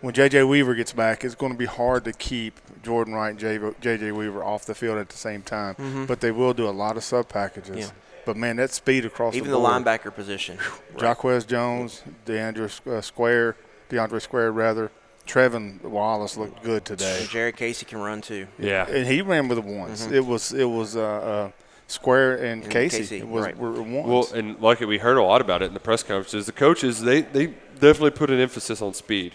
[0.00, 3.74] when JJ Weaver gets back, it's going to be hard to keep Jordan Wright and
[3.82, 6.06] JJ Weaver off the field at the same time.
[6.06, 7.76] But they will do a lot of sub packages.
[7.76, 7.90] Yeah.
[8.24, 10.56] But man, that speed across Even the the linebacker position.
[10.98, 13.56] Jaquez Jones, DeAndre uh, Square,
[13.90, 14.90] DeAndre Square rather.
[15.26, 17.18] Trevin Wallace looked good today.
[17.20, 18.46] And Jared Casey can run too.
[18.58, 18.88] Yeah.
[18.88, 20.10] and he ran with the ones.
[20.10, 21.50] It was it was uh, uh,
[21.88, 23.56] Square and, And Casey, Casey, was right.
[23.56, 24.06] were ones.
[24.06, 27.00] Well, and like we heard a lot about it in the press conferences, the coaches
[27.00, 29.34] they, they definitely put an emphasis on speed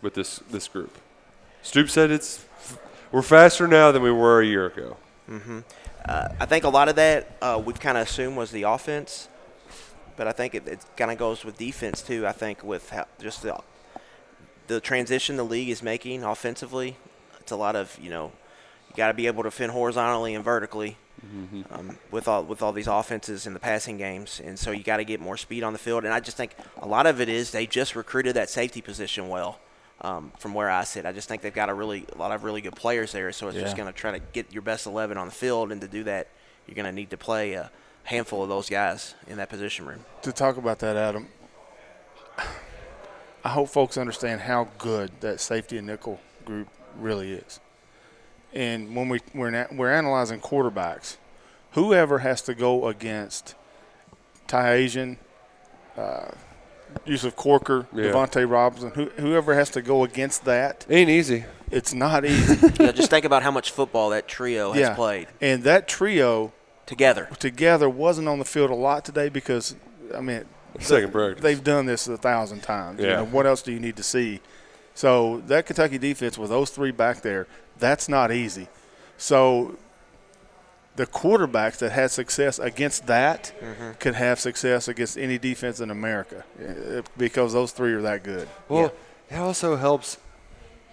[0.00, 0.98] with this this group.
[1.62, 2.44] Stoop said it's
[3.12, 4.96] we're faster now than we were a year ago.
[6.04, 9.28] Uh, I think a lot of that uh, we've kind of assumed was the offense,
[10.16, 12.26] but I think it, it kind of goes with defense too.
[12.26, 13.60] I think with how, just the
[14.66, 16.96] the transition the league is making offensively,
[17.38, 18.32] it's a lot of you know
[18.90, 20.96] you got to be able to defend horizontally and vertically
[21.70, 24.96] um, with all with all these offenses and the passing games, and so you got
[24.98, 26.04] to get more speed on the field.
[26.04, 29.28] And I just think a lot of it is they just recruited that safety position
[29.28, 29.58] well.
[30.00, 32.42] Um, from where I sit, I just think they've got a really a lot of
[32.42, 33.30] really good players there.
[33.30, 35.80] So it's just going to try to get your best eleven on the field, and
[35.80, 36.26] to do that,
[36.66, 37.70] you're going to need to play a
[38.04, 40.04] handful of those guys in that position room.
[40.22, 41.28] to talk about that, Adam,
[43.44, 47.60] I hope folks understand how good that safety and nickel group really is.
[48.54, 51.16] And when we we're na- we're analyzing quarterbacks,
[51.72, 53.54] whoever has to go against
[54.46, 55.16] Ty Asian,
[55.96, 56.28] uh,
[57.06, 58.06] Yusuf Corker, Yeah.
[58.06, 61.44] Devontae Robinson, who, whoever has to go against that, Ain't easy.
[61.70, 62.66] it's not easy.
[62.78, 65.88] you know, just think about how much football that trio has yeah, played and that
[65.88, 66.52] trio
[66.84, 67.28] together.
[67.38, 69.74] together wasn't on the field a lot today because
[70.14, 70.44] I mean
[70.80, 71.42] Second practice.
[71.42, 73.00] they've done this a thousand times.
[73.00, 73.16] You Yeah.
[73.16, 74.40] know, what else do you need to see?
[74.94, 77.46] So that Kentucky defense with those three back there,
[77.78, 78.68] that's not easy.
[79.16, 79.76] So
[80.96, 83.92] the quarterbacks that had success against that Mm-hmm.
[83.98, 88.48] could have success against any defense in America uh, because those three are that good.
[88.68, 88.92] Well,
[89.30, 90.18] it also helps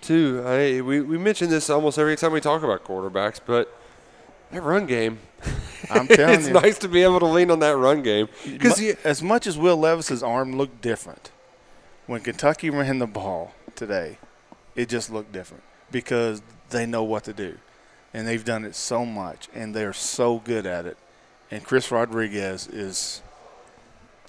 [0.01, 0.41] too.
[0.45, 3.67] I, we we mention this almost every time we talk about quarterbacks, but
[4.51, 5.19] that run game.
[5.91, 6.53] I'm telling it's you.
[6.53, 9.77] nice to be able to lean on that run game because as much as Will
[9.77, 11.31] Levis's arm looked different
[12.09, 14.17] when Kentucky ran the ball today,
[14.75, 16.41] it just looked different because
[16.71, 17.57] they know what to do.
[18.13, 20.97] and they've done it so much, and they're so good at it.
[21.51, 23.21] And Chris Rodriguez is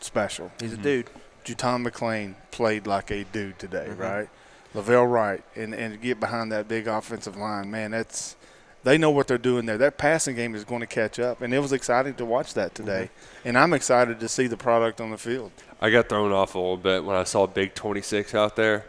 [0.01, 0.53] special.
[0.61, 1.09] He's a dude.
[1.47, 4.01] JuTahn McClain played like a dude today, Mm-hmm.
[4.03, 4.29] right?
[4.75, 8.37] La'Vell Wright, and and to get behind that big offensive line, man, that's
[8.83, 9.79] they know what they're doing there.
[9.79, 12.75] That passing game is going to catch up, and it was exciting to watch that
[12.75, 13.11] today.
[13.13, 13.49] Mm-hmm.
[13.49, 15.53] And I'm excited to see the product on the field.
[15.81, 18.87] I got thrown off a little bit when I saw Big 26 out there.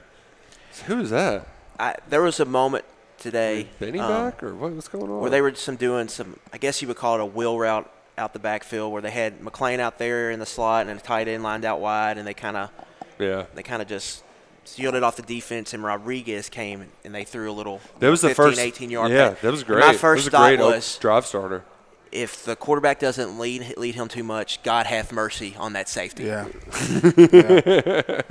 [0.86, 1.48] Who is that?
[1.80, 2.86] I, there was a moment
[3.18, 5.22] today Benny um, back or what, what's going on?
[5.22, 6.40] where they were some doing some.
[6.52, 9.40] I guess you would call it a wheel route out the backfield, where they had
[9.40, 12.34] McClain out there in the slot and a tight end lined out wide, and they
[12.34, 12.72] kind of
[13.20, 13.46] yeah.
[13.56, 14.24] they kind of just
[14.64, 17.82] sealed it off the defense, and Rodriguez came and they threw a little.
[18.00, 19.12] That was the first 18 yard.
[19.12, 19.42] Yeah, pass.
[19.42, 19.80] that was And great.
[19.86, 21.64] My first was a great thought was drive starter.
[22.12, 26.26] if the quarterback doesn't lead lead him too much, God have mercy on that safety.
[26.26, 26.48] Yeah.
[27.32, 28.22] yeah.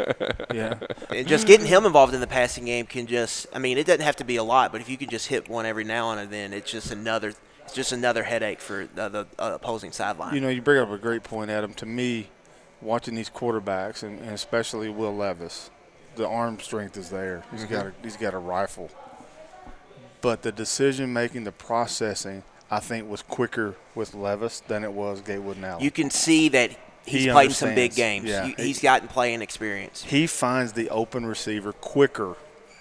[0.52, 0.74] yeah.
[1.10, 4.02] And just getting him involved in the passing game can just I mean, it doesn't
[4.04, 6.30] have to be a lot, but if you can just hit one every now and
[6.30, 7.32] then, it's just another
[7.64, 10.34] it's just another headache for the, the uh, opposing sideline.
[10.34, 11.72] You know, you bring up a great point, Adam.
[11.74, 12.28] To me,
[12.82, 15.70] watching these quarterbacks, and, and especially Will Levis,
[16.20, 17.42] the arm strength is there.
[17.50, 18.90] He's got a, he's got a rifle,
[20.20, 25.20] but the decision making, the processing, I think, was quicker with Levis than it was
[25.22, 25.78] Gatewood now.
[25.80, 26.70] you can see that
[27.06, 28.26] he's He played some big games.
[28.26, 28.46] Yeah.
[28.46, 30.02] You- he's gotten playing experience.
[30.04, 32.36] he finds the open receiver quicker,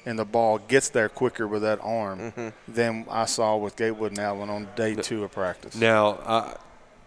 [0.06, 2.50] and the ball gets there quicker with that arm Mm-hmm.
[2.68, 5.76] than I saw with Gatewood and Allen on day two of practice.
[5.76, 6.54] Now, uh,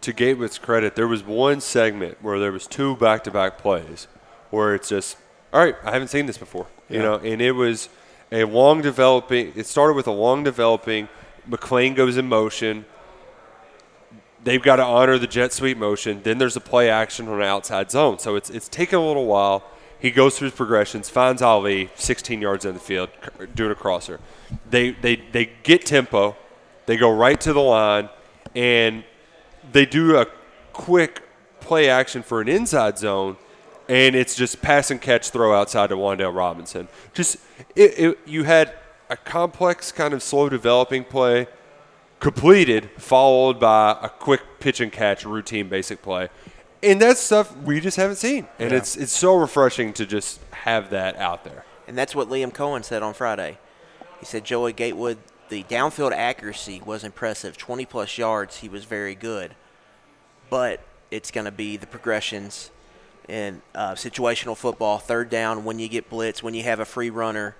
[0.00, 4.08] to Gatewood's credit, there was one segment where there was two back-to-back plays
[4.50, 5.16] where it's just,
[5.52, 7.02] all right, I haven't seen this before, you Yeah.
[7.02, 7.88] know, and it was
[8.30, 9.52] a long developing.
[9.54, 11.08] It started with a long developing.
[11.48, 12.84] McClain goes in motion.
[14.44, 16.20] They've got to honor the jet sweep motion.
[16.24, 18.18] Then there's a play action on an outside zone.
[18.18, 19.62] So it's it's taken a little while.
[20.00, 23.10] He goes through his progressions, finds Ali 16 yards in the field,
[23.54, 24.18] doing a crosser.
[24.68, 26.36] They they they get tempo.
[26.86, 28.08] They go right to the line,
[28.56, 29.04] and
[29.70, 30.26] they do a
[30.72, 31.22] quick
[31.60, 33.36] play action for an inside zone,
[33.92, 36.88] and it's just pass and catch throw outside to Wan'Dale Robinson.
[37.12, 37.36] Just
[37.76, 38.72] it, it, you had
[39.10, 41.46] a complex kind of slow developing play
[42.18, 46.30] completed, followed by a quick pitch and catch routine basic play.
[46.82, 48.48] And that's stuff we just haven't seen.
[48.58, 48.78] And Yeah.
[48.78, 51.66] it's it's so refreshing to just have that out there.
[51.86, 53.58] And that's what Liam Coen said on Friday.
[54.20, 55.18] He said Joey Gatewood,
[55.50, 57.58] the downfield accuracy was impressive.
[57.58, 59.54] 20 plus yards, he was very good.
[60.48, 62.70] But it's going to be the progressions
[63.28, 67.10] in uh, situational football, third down, when you get blitz, when you have a free
[67.10, 67.56] runner.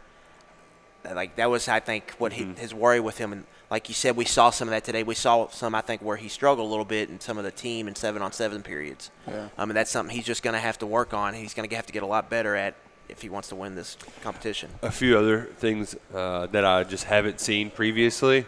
[1.04, 3.32] Like that was, I think, what he, his worry with him.
[3.32, 5.02] And like you said, we saw some of that today.
[5.02, 7.50] We saw some, I think, where he struggled a little bit in some of the
[7.50, 9.10] team and seven on seven periods.
[9.26, 9.48] Yeah.
[9.58, 11.34] I mean, that's something he's just going to have to work on.
[11.34, 12.74] He's going to have to get a lot better at
[13.08, 14.70] if he wants to win this competition.
[14.82, 18.46] a few other things uh, that I just haven't seen previously.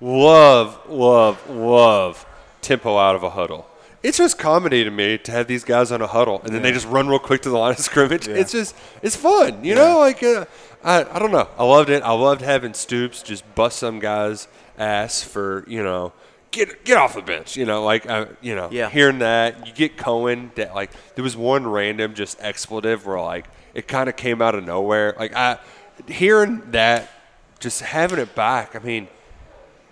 [0.00, 2.26] Love, love, love
[2.60, 3.68] tempo out of a huddle.
[4.06, 6.70] It's just comedy to me to have these guys on a huddle and then they
[6.72, 8.28] just run real quick to the line of scrimmage.
[8.28, 9.98] It's just it's fun, you know.
[9.98, 10.44] Like uh,
[10.84, 11.48] I I don't know.
[11.58, 12.02] I loved it.
[12.02, 14.46] I loved having Stoops just bust some guy's
[14.78, 16.12] ass for you know
[16.52, 17.56] get get off the bench.
[17.56, 18.88] You know, like uh, you know Yeah.
[18.90, 23.46] hearing that you get Coen that like there was one random just expletive where like
[23.74, 25.14] it kind of came out of nowhere.
[25.18, 25.58] Like I
[26.06, 27.10] hearing that,
[27.58, 28.76] just having it back.
[28.76, 29.08] I mean,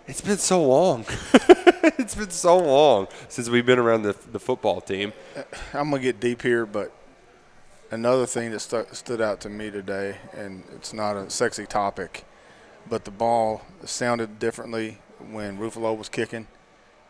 [0.07, 1.05] it's been so long.
[1.99, 5.13] it's been so long since we've been around the the football team.
[5.73, 6.93] I'm gonna get deep here, but
[7.91, 12.25] another thing that stu- stood out to me today, and it's not a sexy topic,
[12.89, 14.99] but the ball sounded differently
[15.31, 16.49] when Ruffolo was kicking.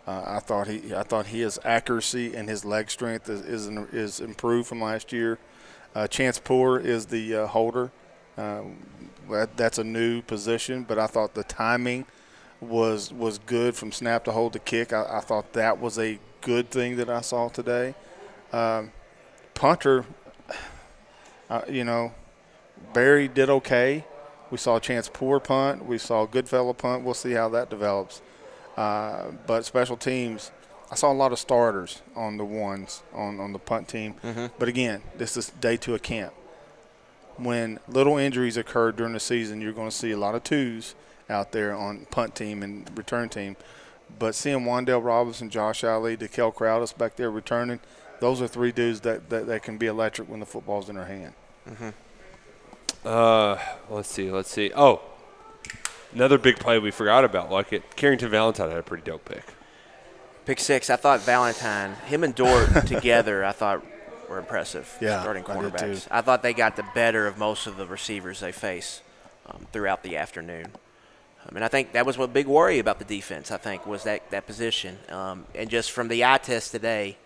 [0.07, 4.20] Uh, I thought he, I thought his accuracy and his leg strength is is, is
[4.20, 5.38] improved from last year.
[5.94, 7.90] Uh, Chance Poor is the uh, holder.
[8.37, 8.62] Uh,
[9.30, 12.04] that, that's a new position, but I thought the timing
[12.60, 14.92] was was good from snap to hold to kick.
[14.92, 17.94] I, I thought that was a good thing that I saw today.
[18.52, 18.92] Um,
[19.54, 20.04] punter,
[21.50, 22.12] uh, you know,
[22.92, 24.04] Barry did okay.
[24.50, 25.84] We saw a Chance Poor punt.
[25.84, 27.04] We saw Goodfellow punt.
[27.04, 28.22] We'll see how that develops.
[28.76, 30.52] Uh, but special teams,
[30.90, 34.14] I saw a lot of starters on the ones on, on the punt team.
[34.58, 36.34] But again, this is day two of camp.
[37.36, 40.94] When little injuries occur during the season, you're going to see a lot of twos
[41.28, 43.56] out there on punt team and return team.
[44.18, 47.80] But seeing Wan'Dale Robinson, Josh Ali, DeKel Crowdus back there returning,
[48.20, 51.06] those are three dudes that, that, that can be electric when the football's in their
[51.06, 51.34] hand.
[53.04, 53.58] Uh,
[53.90, 54.70] let's see, let's see.
[54.74, 55.02] Oh,
[56.12, 57.50] another big play we forgot about.
[57.50, 59.44] Like it, Carrington Valentine had a pretty dope pick.
[60.46, 63.84] Pick six, I thought Valentine, him and Dort together, I thought
[64.28, 64.96] were impressive.
[65.00, 66.04] Yeah, starting I cornerbacks.
[66.04, 66.08] too.
[66.10, 69.00] I thought they got the better of most of the receivers they face
[69.46, 70.66] um, throughout the afternoon.
[71.46, 73.50] I mean, I think that was what big worry about the defense.
[73.50, 77.18] I think was that that position, um, and just from the eye test today,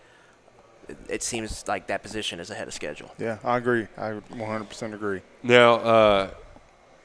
[0.87, 3.11] it, it seems like that position is ahead of schedule.
[3.17, 3.87] Yeah, I agree.
[3.97, 5.21] I 100% agree.
[5.41, 6.29] Now, uh,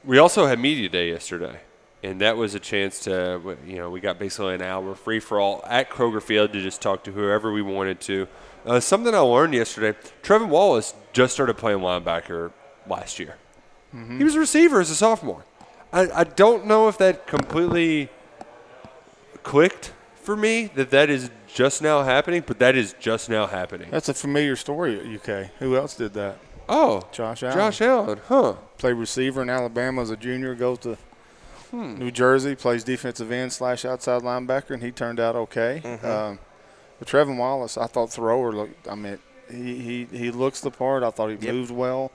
[0.03, 1.59] we also had media day yesterday,
[2.03, 5.39] and that was a chance to, you know, we got basically an hour free for
[5.39, 8.27] all at Kroger Field to just talk to whoever we wanted to.
[8.65, 12.51] Uh, something I learned yesterday: Trevin Wallace just started playing linebacker
[12.87, 13.37] last year.
[14.17, 15.45] He was a receiver as a sophomore.
[15.95, 18.09] I, I don't know if that completely
[19.43, 23.87] clicked for me that that is just now happening, but that is just now happening.
[23.91, 25.51] That's a familiar story at UK.
[25.59, 26.37] Who else did that?
[26.67, 27.55] Oh, Josh Allen.
[27.57, 28.53] Josh Allen, huh?
[28.77, 30.97] Played receiver in Alabama as a junior, goes to
[31.71, 31.95] Hmm.
[31.97, 35.81] New Jersey, plays defensive end slash outside linebacker, and he turned out okay.
[35.83, 36.05] Mm-hmm.
[36.05, 36.39] Um,
[36.99, 38.87] but Trevin Wallace, I thought thrower looked.
[38.87, 39.17] I mean,
[39.49, 41.03] he he, he looks the part.
[41.03, 41.53] I thought he Yep.
[41.53, 42.11] moved well.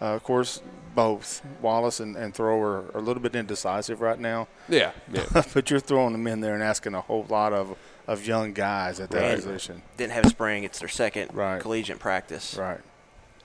[0.00, 0.62] Uh, of course,
[0.94, 4.48] both Wallace and, and Thrower are a little bit indecisive right now.
[4.68, 5.42] Yeah, yeah.
[5.54, 7.76] but you're throwing them in there and asking a whole lot of
[8.08, 9.34] of young guys at that Right.
[9.36, 9.82] position.
[9.96, 11.60] Didn't have spring; it's their second Right.
[11.60, 12.56] collegiate practice.
[12.56, 12.80] Right.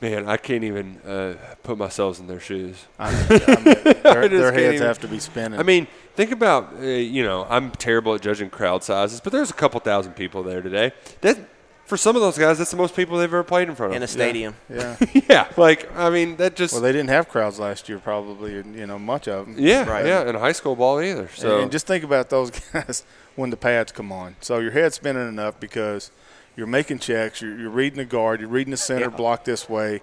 [0.02, 2.86] Man, I can't even uh, put myself in their shoes.
[3.00, 3.64] I mean, I mean,
[4.04, 5.60] their, I their heads even- have to be spinning.
[5.60, 9.52] I mean, think about uh, you know I'm terrible at judging crowd sizes, but there's
[9.52, 10.92] a couple thousand people there today.
[11.22, 11.38] That
[11.86, 13.98] for some of those guys, that's the most people they've ever played in front of
[13.98, 14.56] In a stadium.
[14.70, 14.98] yeah.
[15.30, 18.54] yeah, like I mean that just Well, they didn't have crowds last year, probably.
[18.54, 19.56] You know, much of them.
[19.58, 20.06] yeah Right.
[20.06, 21.30] yeah in high school ball either.
[21.36, 23.04] So And, and just think about those guys
[23.36, 24.36] when the pads come on.
[24.42, 26.10] So your head's spinning enough because
[26.56, 29.18] you're making checks, you're, you're reading the guard, you're reading the center Yeah.
[29.18, 30.02] block this way,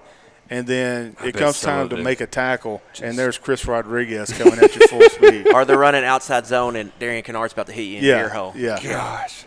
[0.51, 3.65] and then I it comes time to it- make a tackle, Just- and there's Chris
[3.67, 5.49] Rodriguez coming at you full speed.
[5.53, 8.21] Or they're running outside zone, and Darian Kinnard's about to hit you in yeah, your
[8.25, 8.53] ear hole.
[8.55, 8.79] yeah.
[8.83, 9.47] gosh,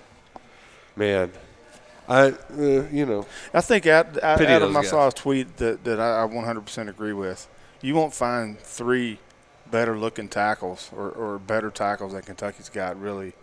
[0.95, 1.31] man,
[2.07, 2.33] I uh,
[2.91, 6.23] you know I think Ad, Ad, Pity Adam, I saw a tweet that, that I,
[6.23, 7.47] I 100% agree with.
[7.81, 9.19] You won't find three
[9.71, 13.33] better looking tackles or, or better tackles that Kentucky's got, really,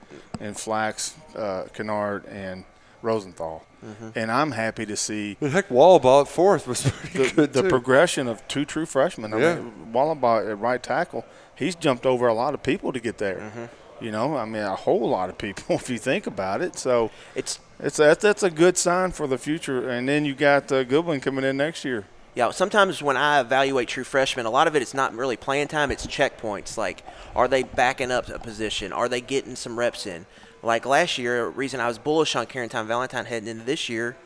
[0.40, 2.64] in Flax, uh, Kinnard, and
[3.02, 3.64] Rosenthal.
[3.84, 4.10] Mm-hmm.
[4.14, 8.28] And I'm happy to see the heck Wohlabaugh at fourth was pretty the, the progression
[8.28, 9.34] of two true freshmen.
[9.34, 9.54] I Yeah.
[9.56, 11.24] mean, Wohlabaugh at right tackle,
[11.56, 13.38] he's jumped over a lot of people to get there.
[13.38, 14.04] Mm-hmm.
[14.04, 16.76] You know, I mean, a whole lot of people if you think about it.
[16.76, 19.88] So It's it's that's, that's a good sign for the future.
[19.88, 22.04] And then you got uh, Goodwin coming in next year.
[22.34, 25.68] Yeah, sometimes when I evaluate true freshmen, a lot of it is not really playing
[25.68, 26.78] time, it's checkpoints.
[26.78, 27.04] Like,
[27.36, 28.90] are they backing up a position?
[28.90, 30.24] Are they getting some reps in?
[30.62, 34.16] Like last year, a reason I was bullish on Carrington Valentine heading into this year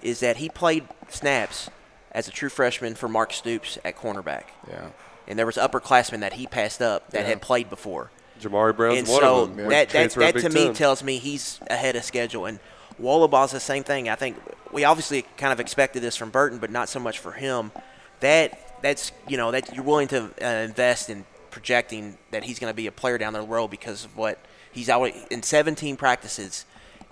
[0.00, 1.68] is that he played snaps
[2.12, 4.44] as a true freshman for Mark Stoops at cornerback.
[4.70, 4.88] Yeah.
[5.28, 7.28] And there was upperclassmen that he passed up that Yeah.
[7.28, 8.10] had played before.
[8.40, 9.68] Jamari Brown's and one so of them.
[9.68, 12.46] that, that, Transferred that Big to me tells me he's ahead of schedule.
[12.46, 12.60] And
[13.00, 14.08] Wohlabaugh's the same thing.
[14.08, 14.36] I think
[14.72, 17.72] we obviously kind of expected this from Burton, but not so much for him.
[18.20, 22.70] That that's you know that you're willing to uh, invest in projecting that he's going
[22.70, 24.38] to be a player down the road because of what
[24.72, 26.64] he's already in 17 practices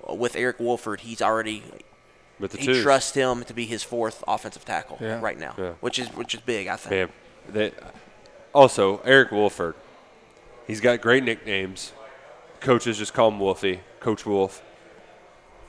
[0.09, 1.01] with Eric Wolford.
[1.01, 1.63] He's already
[2.39, 2.83] with the he twos.
[2.83, 5.21] trusts him to be his fourth offensive tackle Yeah.
[5.21, 5.73] right now, Yeah.
[5.81, 6.67] which is which is big.
[6.69, 6.91] I think.
[6.93, 7.09] Man,
[7.55, 7.75] that
[8.55, 9.75] also Eric Wolford.
[10.67, 11.93] He's got great nicknames.
[12.61, 14.63] Coaches just call him Wolfie, Coach Wolf.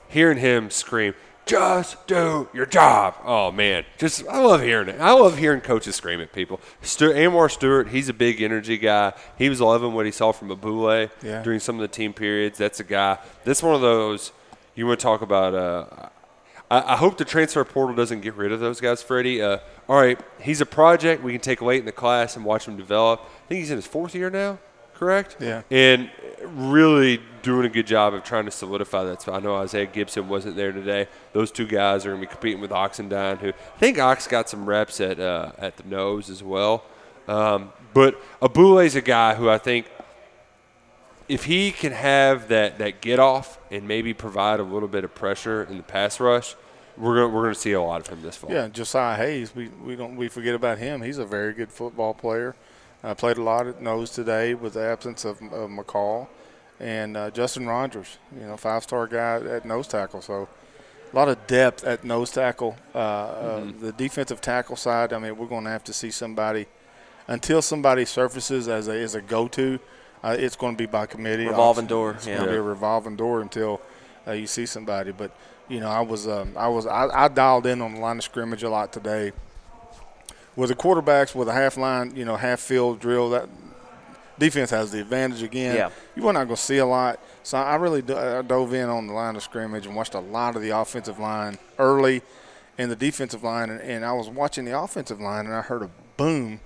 [0.08, 1.14] Hearing him scream,
[1.46, 5.00] "Just do your job!" Oh man, just I love hearing it.
[5.00, 6.60] I love hearing coaches scream at people.
[6.82, 9.14] Stu- Anwar Stewart, he's a big energy guy.
[9.38, 11.42] He was loving what he saw from Abule Yeah.
[11.44, 12.58] during some of the team periods.
[12.58, 13.18] That's a guy.
[13.44, 14.32] This one of those
[14.76, 15.54] you want to talk about.
[15.54, 15.86] Uh,
[16.72, 19.42] I, I hope the transfer portal doesn't get rid of those guys, Freddie.
[19.42, 22.68] Uh, all right, he's a project we can take late in the class and watch
[22.68, 23.22] him develop.
[23.22, 24.58] I think he's in his fourth year now,
[24.96, 25.38] correct?
[25.40, 25.62] Yeah.
[25.70, 26.10] And
[26.44, 29.22] really doing a good job of trying to solidify that.
[29.22, 31.08] So I know Isaiah Gibson wasn't there today.
[31.34, 34.50] Those two guys are going to be competing with Oxendine, who I think Ox got
[34.50, 36.84] some reps at uh, at the nose as well.
[37.28, 39.88] Um, but is a guy who I think
[41.28, 45.16] if he can have that, that get off and maybe provide a little bit of
[45.16, 46.56] pressure in the pass rush,
[46.98, 48.52] we're going we're going to see a lot of him this fall.
[48.52, 49.54] Yeah, Josiah Hayes.
[49.56, 51.02] We we don't we forget about him.
[51.02, 52.56] He's a very good football player.
[53.06, 56.28] Uh, played a lot at nose today with the absence of, of McCall
[56.80, 58.18] and uh, Justin Rogers.
[58.36, 60.24] You know, five star guy at nose tackle.
[60.24, 60.50] So
[61.14, 62.76] a lot of depth at nose tackle.
[62.96, 65.14] Uh, uh, the defensive tackle side.
[65.14, 66.66] I mean, we're going to have to see somebody
[67.28, 69.80] until somebody surfaces as a as a go to.
[70.24, 71.46] Uh, it's going to be by committee.
[71.46, 72.38] Revolving door, It's yeah.
[72.38, 73.82] going to be a revolving door until
[74.28, 75.12] uh, you see somebody.
[75.12, 75.30] But
[75.70, 78.24] you know, I was um, I was I, I dialed in on the line of
[78.24, 79.32] scrimmage a lot today.
[80.56, 83.50] With the quarterbacks with a half line, you know, half field drill, that
[84.40, 85.76] defense has the advantage again.
[85.76, 85.90] Yeah.
[86.16, 87.20] You were not going to see a lot.
[87.44, 90.20] So I really do, I dove in on the line of scrimmage and watched a
[90.20, 92.22] lot of the offensive line early
[92.78, 93.70] and the defensive line.
[93.70, 96.60] And, and I was watching the offensive line and I heard a boom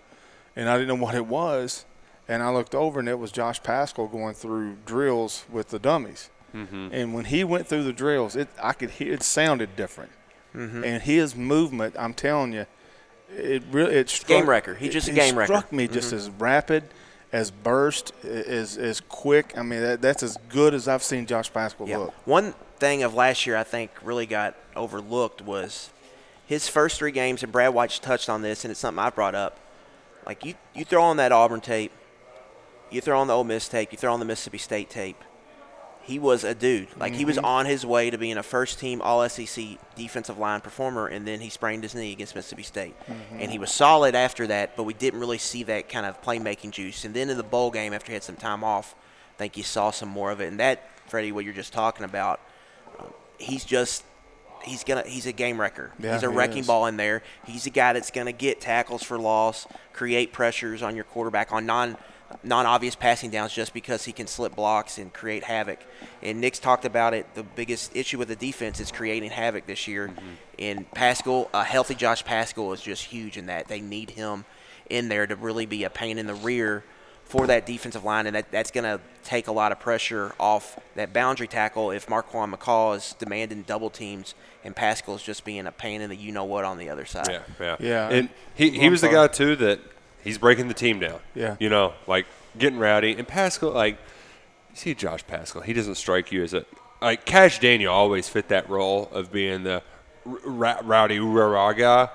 [0.55, 1.85] and I didn't know what it was.
[2.27, 6.29] and I looked over and it was Josh Paschal going through drills with the dummies.
[6.55, 6.89] Mm-hmm.
[6.91, 10.11] And when he went through the drills, it I could hear it sounded different.
[10.83, 12.65] And his movement, I'm telling you,
[13.35, 14.75] it really it struck, game wrecker.
[14.75, 15.53] He's just a game wrecker.
[15.53, 16.17] struck me just mm-hmm.
[16.17, 16.83] as rapid,
[17.31, 19.57] as burst, as as quick.
[19.57, 21.97] I mean, that, that's as good as I've seen Josh Paschal Yeah.
[21.97, 22.13] look.
[22.25, 25.91] One thing of last year I think really got overlooked was
[26.45, 29.35] his first three games, and Brad White touched on this, and it's something I brought
[29.35, 29.59] up.
[30.25, 31.91] Like you, you throw on that Auburn tape,
[32.89, 35.23] you throw on the Ole Miss tape, you throw on the Mississippi State tape.
[36.09, 36.87] He was a dude.
[36.97, 37.45] Like he was mm-hmm.
[37.45, 41.83] on his way to being a first-team All-SEC defensive line performer, and then he sprained
[41.83, 43.39] his knee against Mississippi State, mm-hmm.
[43.39, 44.75] and he was solid after that.
[44.75, 47.05] But we didn't really see that kind of playmaking juice.
[47.05, 48.95] And then in the bowl game, after he had some time off,
[49.35, 50.47] I think you saw some more of it.
[50.47, 52.39] And that, Freddie, what you're just talking about,
[52.99, 54.03] um, he's just
[54.63, 55.91] he's gonna he's a game wrecker.
[55.99, 56.67] Yeah, he's a wrecking is.
[56.67, 57.21] ball in there.
[57.45, 61.67] He's a guy that's gonna get tackles for loss, create pressures on your quarterback on
[61.67, 61.97] non
[62.43, 65.79] non obvious passing downs just because he can slip blocks and create havoc.
[66.21, 67.33] And Nick's talked about it.
[67.35, 70.07] The biggest issue with the defense is creating havoc this year.
[70.07, 70.25] Mm-hmm.
[70.59, 73.67] And Paschal, a healthy Josh Paschal is just huge in that.
[73.67, 74.45] They need him
[74.89, 76.83] in there to really be a pain in the rear
[77.29, 80.79] for that defensive line, and that, that's going to take a lot of pressure off
[80.95, 85.71] that boundary tackle if Marquan McCall is demanding double teams and Paschal's just being a
[85.71, 87.27] pain in the you know what on the other side.
[87.29, 89.79] Yeah, yeah, Yeah, And and- he, he was the guy too that
[90.23, 91.19] he's breaking the team down.
[91.35, 91.55] Yeah.
[91.59, 92.25] you know, like
[92.57, 93.13] getting rowdy.
[93.13, 93.97] And Paschal, like,
[94.71, 96.65] you see Josh Paschal, he doesn't strike you as a
[97.01, 99.81] like Cash Daniel always fit that role of being the
[100.25, 102.09] r- rowdy rah guy.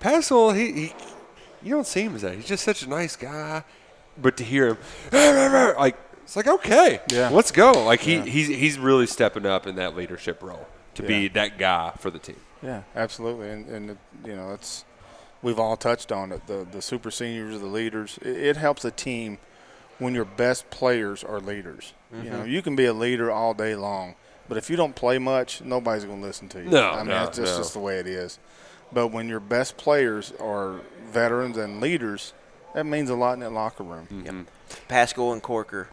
[0.00, 0.92] Paschal, he, he
[1.62, 2.34] you don't see him as that.
[2.34, 3.64] He's just such a nice guy.
[4.20, 4.78] But to hear him,
[5.76, 7.30] like, it's like okay, Yeah.
[7.30, 7.72] let's go.
[7.72, 11.92] Like he he's he's really stepping up in that leadership role to be that guy
[11.98, 12.36] for the team.
[12.62, 14.84] Yeah, absolutely, and and you know it's
[15.42, 16.46] we've all touched on it.
[16.46, 18.18] The the super seniors, the leaders.
[18.22, 19.38] It, it helps a team
[19.98, 21.92] when your best players are leaders.
[22.12, 22.48] You know, mm-hmm.
[22.50, 24.14] you can be a leader all day long,
[24.48, 26.70] but if you don't play much, nobody's going to listen to you.
[26.70, 27.58] No, I mean no, it's just, no.
[27.58, 28.38] just the way it is.
[28.92, 30.80] But when your best players are
[31.12, 32.32] veterans and leaders,
[32.74, 34.06] that means a lot in that locker room.
[34.10, 34.36] Mm-hmm.
[34.38, 34.46] Yep.
[34.88, 35.88] Paschal and Corker.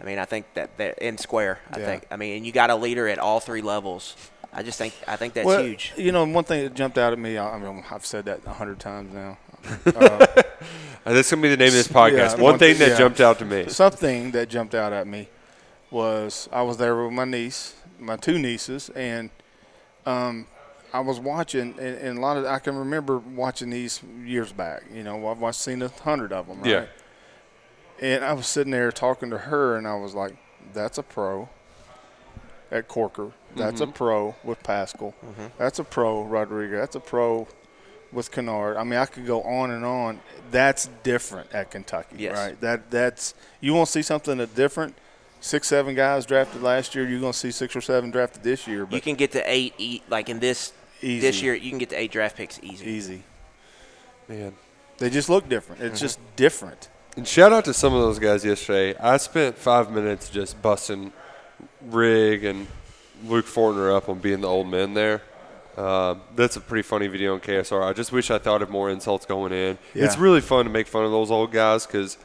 [0.00, 1.60] I mean, I think that that in square.
[1.70, 1.86] I Yeah.
[1.86, 2.06] think.
[2.10, 4.16] I mean, and you got a leader at all three levels.
[4.52, 4.94] I just think.
[5.06, 5.92] I think that's well, huge.
[5.96, 7.38] You know, one thing that jumped out at me.
[7.38, 9.38] I I mean, I've said that a hundred times now.
[11.02, 12.12] Uh, that's gonna be the name of this podcast.
[12.12, 12.98] Yeah, one one thing thing- that yeah.
[12.98, 13.68] jumped out to me.
[13.68, 15.28] Something that jumped out at me
[15.90, 19.30] was I was there with my niece, my two nieces, and
[20.04, 20.46] um,
[20.92, 24.82] I was watching, and, and a lot of I can remember watching these years back.
[24.92, 26.70] You know, I've watched seen a hundred of them, right?
[26.70, 26.86] Yeah.
[28.00, 30.36] And I was sitting there talking to her, and I was like,
[30.72, 31.48] "That's a pro."
[32.72, 33.90] At Corker, that's Mm-hmm.
[33.90, 35.14] a pro with Paschal.
[35.58, 36.78] That's a pro Rodriguez.
[36.78, 37.48] That's a pro
[38.12, 38.76] with Kinnard.
[38.76, 40.20] I mean, I could go on and on.
[40.52, 42.36] That's different at Kentucky, Yes.
[42.36, 42.60] right?
[42.60, 44.94] That that's you won't see something that different.
[45.42, 47.08] Six, seven guys drafted last year.
[47.08, 49.42] You're going to see six or seven drafted this year, but You can get to
[49.50, 49.72] eight.
[49.78, 51.18] e- Like in this Easy.
[51.20, 52.84] this year, you can get to eight draft picks easy.
[52.90, 53.22] easy.
[54.28, 54.52] Man.
[54.98, 55.80] They just look different.
[55.80, 56.90] It's just different.
[57.16, 58.94] And shout out to some of those guys yesterday.
[58.98, 61.10] I spent five minutes just busting
[61.86, 62.66] Rig and
[63.24, 65.22] Luke Fortner up on being the old men there.
[65.76, 67.82] Um, that's a pretty funny video on KSR.
[67.82, 69.78] I just wish I thought of more insults going in.
[69.94, 72.18] It's really fun to make fun of those old guys because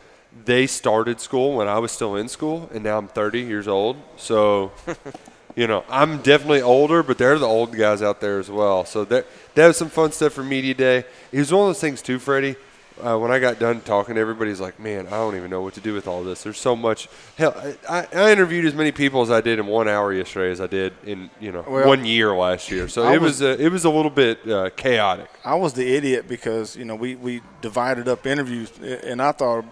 [0.43, 3.97] they started school when I was still in school, and now I'm 30 years old.
[4.17, 4.71] So,
[5.55, 8.83] you know, I'm definitely older, but they're the old guys out there as well.
[8.83, 11.05] So that that was some fun stuff for media day.
[11.31, 12.55] It was one of those things too, Freddie.
[13.03, 15.81] Uh, when I got done talking, everybody's like, "Man, I don't even know what to
[15.81, 17.09] do with all this." There's so much.
[17.37, 17.53] Hell,
[17.89, 20.67] I, I interviewed as many people as I did in one hour yesterday as I
[20.67, 22.87] did in you know Well, one year last year.
[22.87, 25.29] So I it was was- uh, it was a little bit uh, chaotic.
[25.43, 29.65] I was the idiot because you know we, we divided up interviews, and I thought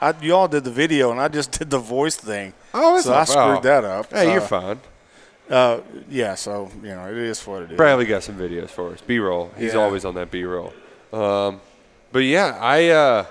[0.00, 2.52] I, you all did the video, and I just did the voice thing.
[2.74, 3.60] Oh, so I screwed oh.
[3.60, 4.10] that up.
[4.12, 4.80] Hey, you're Uh, fine.
[5.48, 7.76] Uh, yeah, so you know it is what it is.
[7.76, 9.00] Bradley got some videos for us.
[9.00, 9.52] B-roll.
[9.56, 9.80] He's Yeah.
[9.80, 10.72] always on that B-roll.
[11.12, 11.60] Um,
[12.16, 13.26] but yeah, I uh,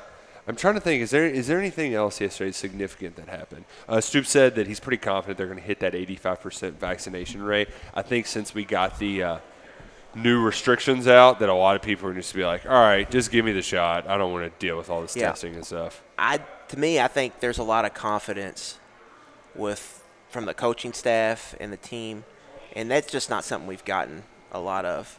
[0.47, 1.01] I'm trying to think.
[1.01, 3.65] Is there is there anything else yesterday significant that happened?
[3.89, 7.69] Uh, Stoop said that he's pretty confident they're going to hit that 85% vaccination rate.
[7.95, 9.37] I think since we got the uh,
[10.13, 13.09] new restrictions out, that a lot of people are just to be like, all right,
[13.09, 14.07] just give me the shot.
[14.07, 15.29] I don't want to deal with all this Yeah.
[15.29, 16.03] testing and stuff.
[16.19, 18.77] I to me, I think there's a lot of confidence
[19.55, 22.23] with from the coaching staff and the team,
[22.75, 24.21] and that's just not something we've gotten
[24.51, 25.17] a lot of.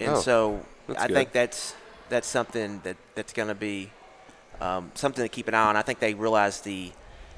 [0.00, 1.14] And Oh, so that's I good.
[1.14, 1.74] think that's
[2.08, 3.90] that's something that that's going to be
[4.60, 5.76] um, something to keep an eye on.
[5.76, 6.92] I think they realize the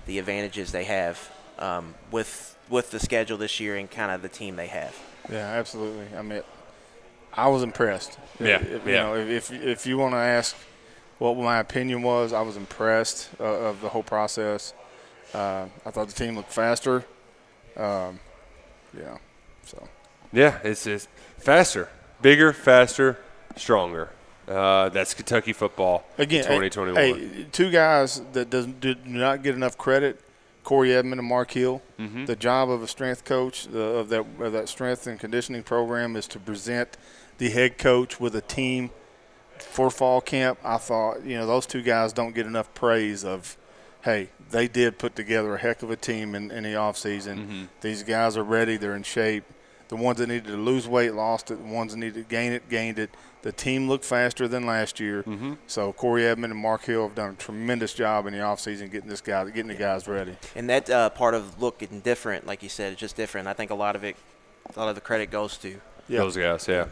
[0.06, 4.28] the advantages they have um, with with the schedule this year and kind of the
[4.28, 4.96] team they have.
[5.30, 6.06] Yeah, absolutely.
[6.16, 6.42] I mean,
[7.34, 8.18] I was impressed.
[8.40, 8.86] Yeah, If, yeah.
[8.86, 10.56] You know, if if, if you want to ask
[11.18, 12.32] what my opinion was.
[12.32, 14.74] I was impressed uh, of the whole process.
[15.32, 17.04] Uh, I thought the team looked faster.
[17.76, 18.18] Um,
[18.96, 19.16] yeah,
[19.64, 19.88] so
[20.32, 21.88] Yeah, it's, it's faster,
[22.20, 23.18] bigger, faster,
[23.56, 24.10] stronger.
[24.48, 26.04] Uh, that's Kentucky football.
[26.18, 26.94] again, 2021.
[26.96, 30.20] Hey, two guys that doesn't do not get enough credit:
[30.64, 31.80] Corey Edmond and Mark Hill.
[31.98, 32.24] Mm-hmm.
[32.24, 36.16] The job of a strength coach uh, of that of that strength and conditioning program
[36.16, 36.96] is to present
[37.38, 38.90] the head coach with a team
[39.58, 40.58] for fall camp.
[40.64, 43.56] I thought you know those two guys don't get enough praise of.
[44.02, 47.38] Hey, they did put together a heck of a team in, in the offseason.
[47.38, 47.64] Mm-hmm.
[47.82, 48.76] These guys are ready.
[48.76, 49.44] They're in shape.
[49.92, 51.56] The ones that needed to lose weight lost it.
[51.56, 53.10] The ones that needed to gain it gained it.
[53.42, 55.22] The team looked faster than last year.
[55.22, 55.52] Mm-hmm.
[55.66, 59.10] So Corey Edmond and Mark Hill have done a tremendous job in the offseason getting
[59.10, 60.34] this guy, getting the guys ready.
[60.56, 63.48] And that uh, part of looking different, like you said, it's just different.
[63.48, 64.16] I think a lot of it,
[64.74, 65.78] a lot of the credit goes to.
[66.08, 66.20] Yeah.
[66.20, 66.86] Those guys, yeah.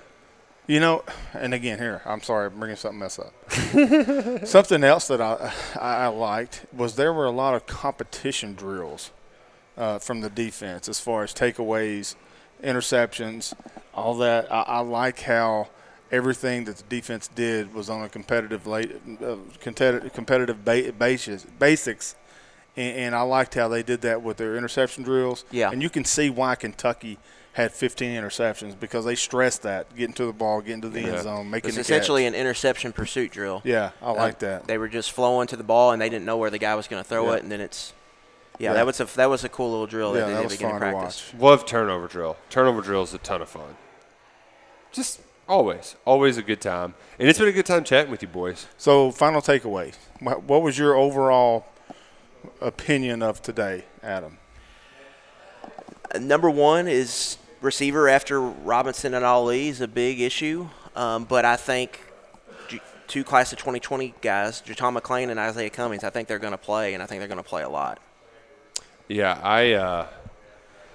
[0.66, 3.32] You know, and again, here I'm sorry, I'm bringing something else up.
[4.46, 9.10] something else that I, I I liked was there were a lot of competition drills
[9.78, 12.14] uh, from the defense as far as takeaways,
[12.62, 13.54] interceptions,
[13.94, 14.50] all that.
[14.52, 15.68] I, I like how
[16.12, 21.44] everything that the defense did was on a competitive late, uh, competitive competitive ba- basis
[21.58, 22.14] basics.
[22.76, 25.44] And, and I liked how they did that with their interception drills.
[25.50, 25.70] Yeah.
[25.70, 27.18] And you can see why Kentucky
[27.52, 31.08] had 15 interceptions because they stressed that getting to the ball, getting to the Yeah.
[31.08, 32.34] end zone, making It's essentially catch.
[32.34, 33.60] an interception pursuit drill.
[33.64, 34.66] Yeah, I like Uh, that.
[34.68, 36.86] They were just flowing to the ball, and they didn't know where the guy was
[36.86, 37.38] going to throw Yeah.
[37.38, 37.92] it, and then it's.
[38.60, 38.74] Yeah, Yeah.
[38.74, 40.52] that was a that was a cool little drill yeah, that they that did was
[40.54, 41.32] at fun to practice.
[41.32, 41.40] watch.
[41.42, 42.36] Love turnover drill.
[42.50, 43.76] Turnover drill is a ton of fun.
[44.92, 46.94] Just always, always a good time.
[47.18, 48.66] And it's been a good time chatting with you boys.
[48.76, 49.94] So, final takeaway.
[50.20, 51.66] What what was your overall
[52.60, 54.38] opinion of today, Adam?
[56.14, 61.44] Uh, Number one is receiver after Robinson and Ali is a big issue, um, but
[61.44, 62.00] I think
[63.06, 66.58] two class of 2020 guys, JuTahn McClain and Izayah Cummings, I think they're going to
[66.58, 67.98] play, and I think they're going to play a lot.
[69.10, 70.06] Yeah, I uh,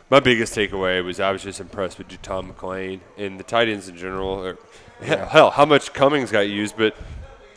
[0.09, 3.89] my biggest takeaway was I was just impressed with Tom McClain and the tight ends
[3.89, 4.30] in general.
[4.30, 4.57] Or,
[5.01, 6.95] Hell, how much Cummings got used, but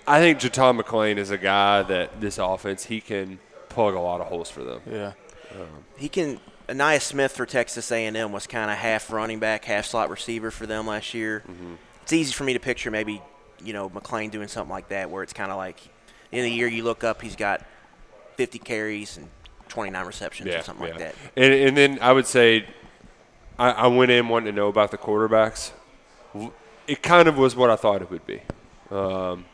[0.05, 3.39] I think JuTahn McClain is a guy that this offense he can
[3.69, 4.81] plug a lot of holes for them.
[4.91, 5.13] Yeah.
[5.97, 6.41] He can.
[6.69, 10.67] Ainias Smith for Texas A&M was kind of half running back, half slot receiver for
[10.67, 11.43] them last year.
[12.03, 13.23] It's easy for me to picture maybe
[13.65, 15.81] you know McClain doing something like that, where it's kind of like
[16.33, 17.65] in the year you look up, he's got
[18.37, 19.29] 50 carries and
[19.69, 21.15] 29 receptions or something like that.
[21.37, 22.67] And, and then I would say
[23.59, 25.73] I, I went in wanting to know about the quarterbacks.
[26.87, 28.43] It kind of was what I thought it would be.
[28.91, 29.45] Um,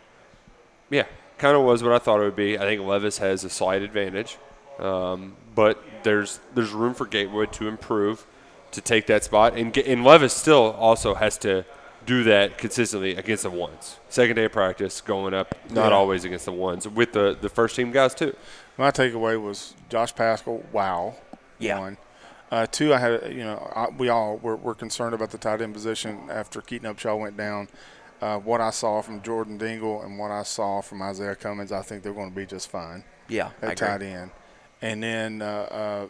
[0.90, 1.06] yeah,
[1.38, 2.58] kind of was what I thought it would be.
[2.58, 4.38] I think Levis has a slight advantage,
[4.78, 8.26] um, but there's there's room for Gatewood to improve
[8.72, 11.64] to take that spot, and and Levis still also has to
[12.06, 13.98] do that consistently against the ones.
[14.08, 15.96] Second day of practice, going up, not Yeah.
[15.96, 18.34] always against the ones with the the first team guys too.
[18.76, 20.64] My takeaway was Josh Paschal.
[20.72, 21.14] Wow.
[21.58, 21.78] Yeah.
[21.78, 21.96] One.
[22.50, 25.60] Uh, two, I had you know I, we all were, were concerned about the tight
[25.60, 27.68] end position after Keaton Upshaw went down.
[28.20, 31.82] Uh, what I saw from Jordan Dingle and what I saw from Izayah Cummings, I
[31.82, 33.86] think they're going to be just fine Yeah, I at agree.
[33.88, 34.30] tight end.
[34.80, 36.06] And then uh, uh,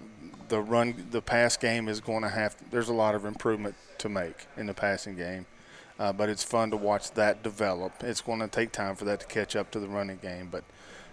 [0.48, 2.56] the run, the pass game is going to have.
[2.70, 5.46] There's a lot of improvement to make in the passing game,
[5.98, 7.92] uh, but it's fun to watch that develop.
[8.02, 10.64] It's going to take time for that to catch up to the running game, but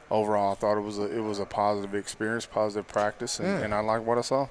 [0.09, 3.73] overall, I thought it was a it was a positive experience, positive practice, and, and
[3.73, 4.47] I like what I saw.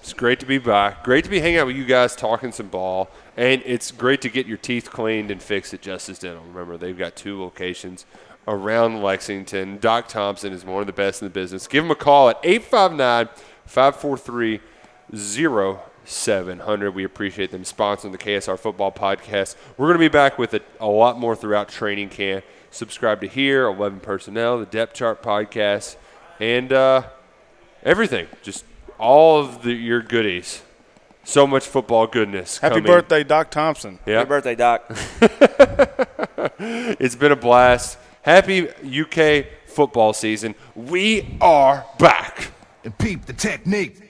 [0.00, 1.04] It's great to be back.
[1.04, 4.30] Great to be hanging out with you guys, talking some ball, and it's great to
[4.30, 6.42] get your teeth cleaned and fixed at Justice Dental.
[6.42, 8.06] Remember, they've got two locations
[8.48, 9.78] around Lexington.
[9.78, 11.66] Doc Thompson is one of the best in the business.
[11.66, 13.28] Give him a call at 859
[13.66, 14.60] 543
[16.04, 16.94] 0700.
[16.94, 19.56] We appreciate them sponsoring the KSR Football Podcast.
[19.76, 22.44] We're going to be back with a, a lot more throughout training camp.
[22.70, 25.96] Subscribe to here, 11 Personnel, the Depth Chart Podcast,
[26.38, 27.02] and uh,
[27.82, 28.26] everything.
[28.42, 28.64] Just
[28.98, 30.62] all of the, your goodies.
[31.24, 32.58] So much football goodness.
[32.58, 32.86] Happy coming.
[32.86, 33.98] birthday, Doc Thompson.
[34.06, 34.18] Yeah.
[34.18, 34.90] Happy birthday, Doc.
[36.62, 37.98] It's been a blast.
[38.22, 40.54] Happy UK football season.
[40.74, 42.50] We are back.
[42.84, 43.96] And peep the technique.
[43.98, 44.09] But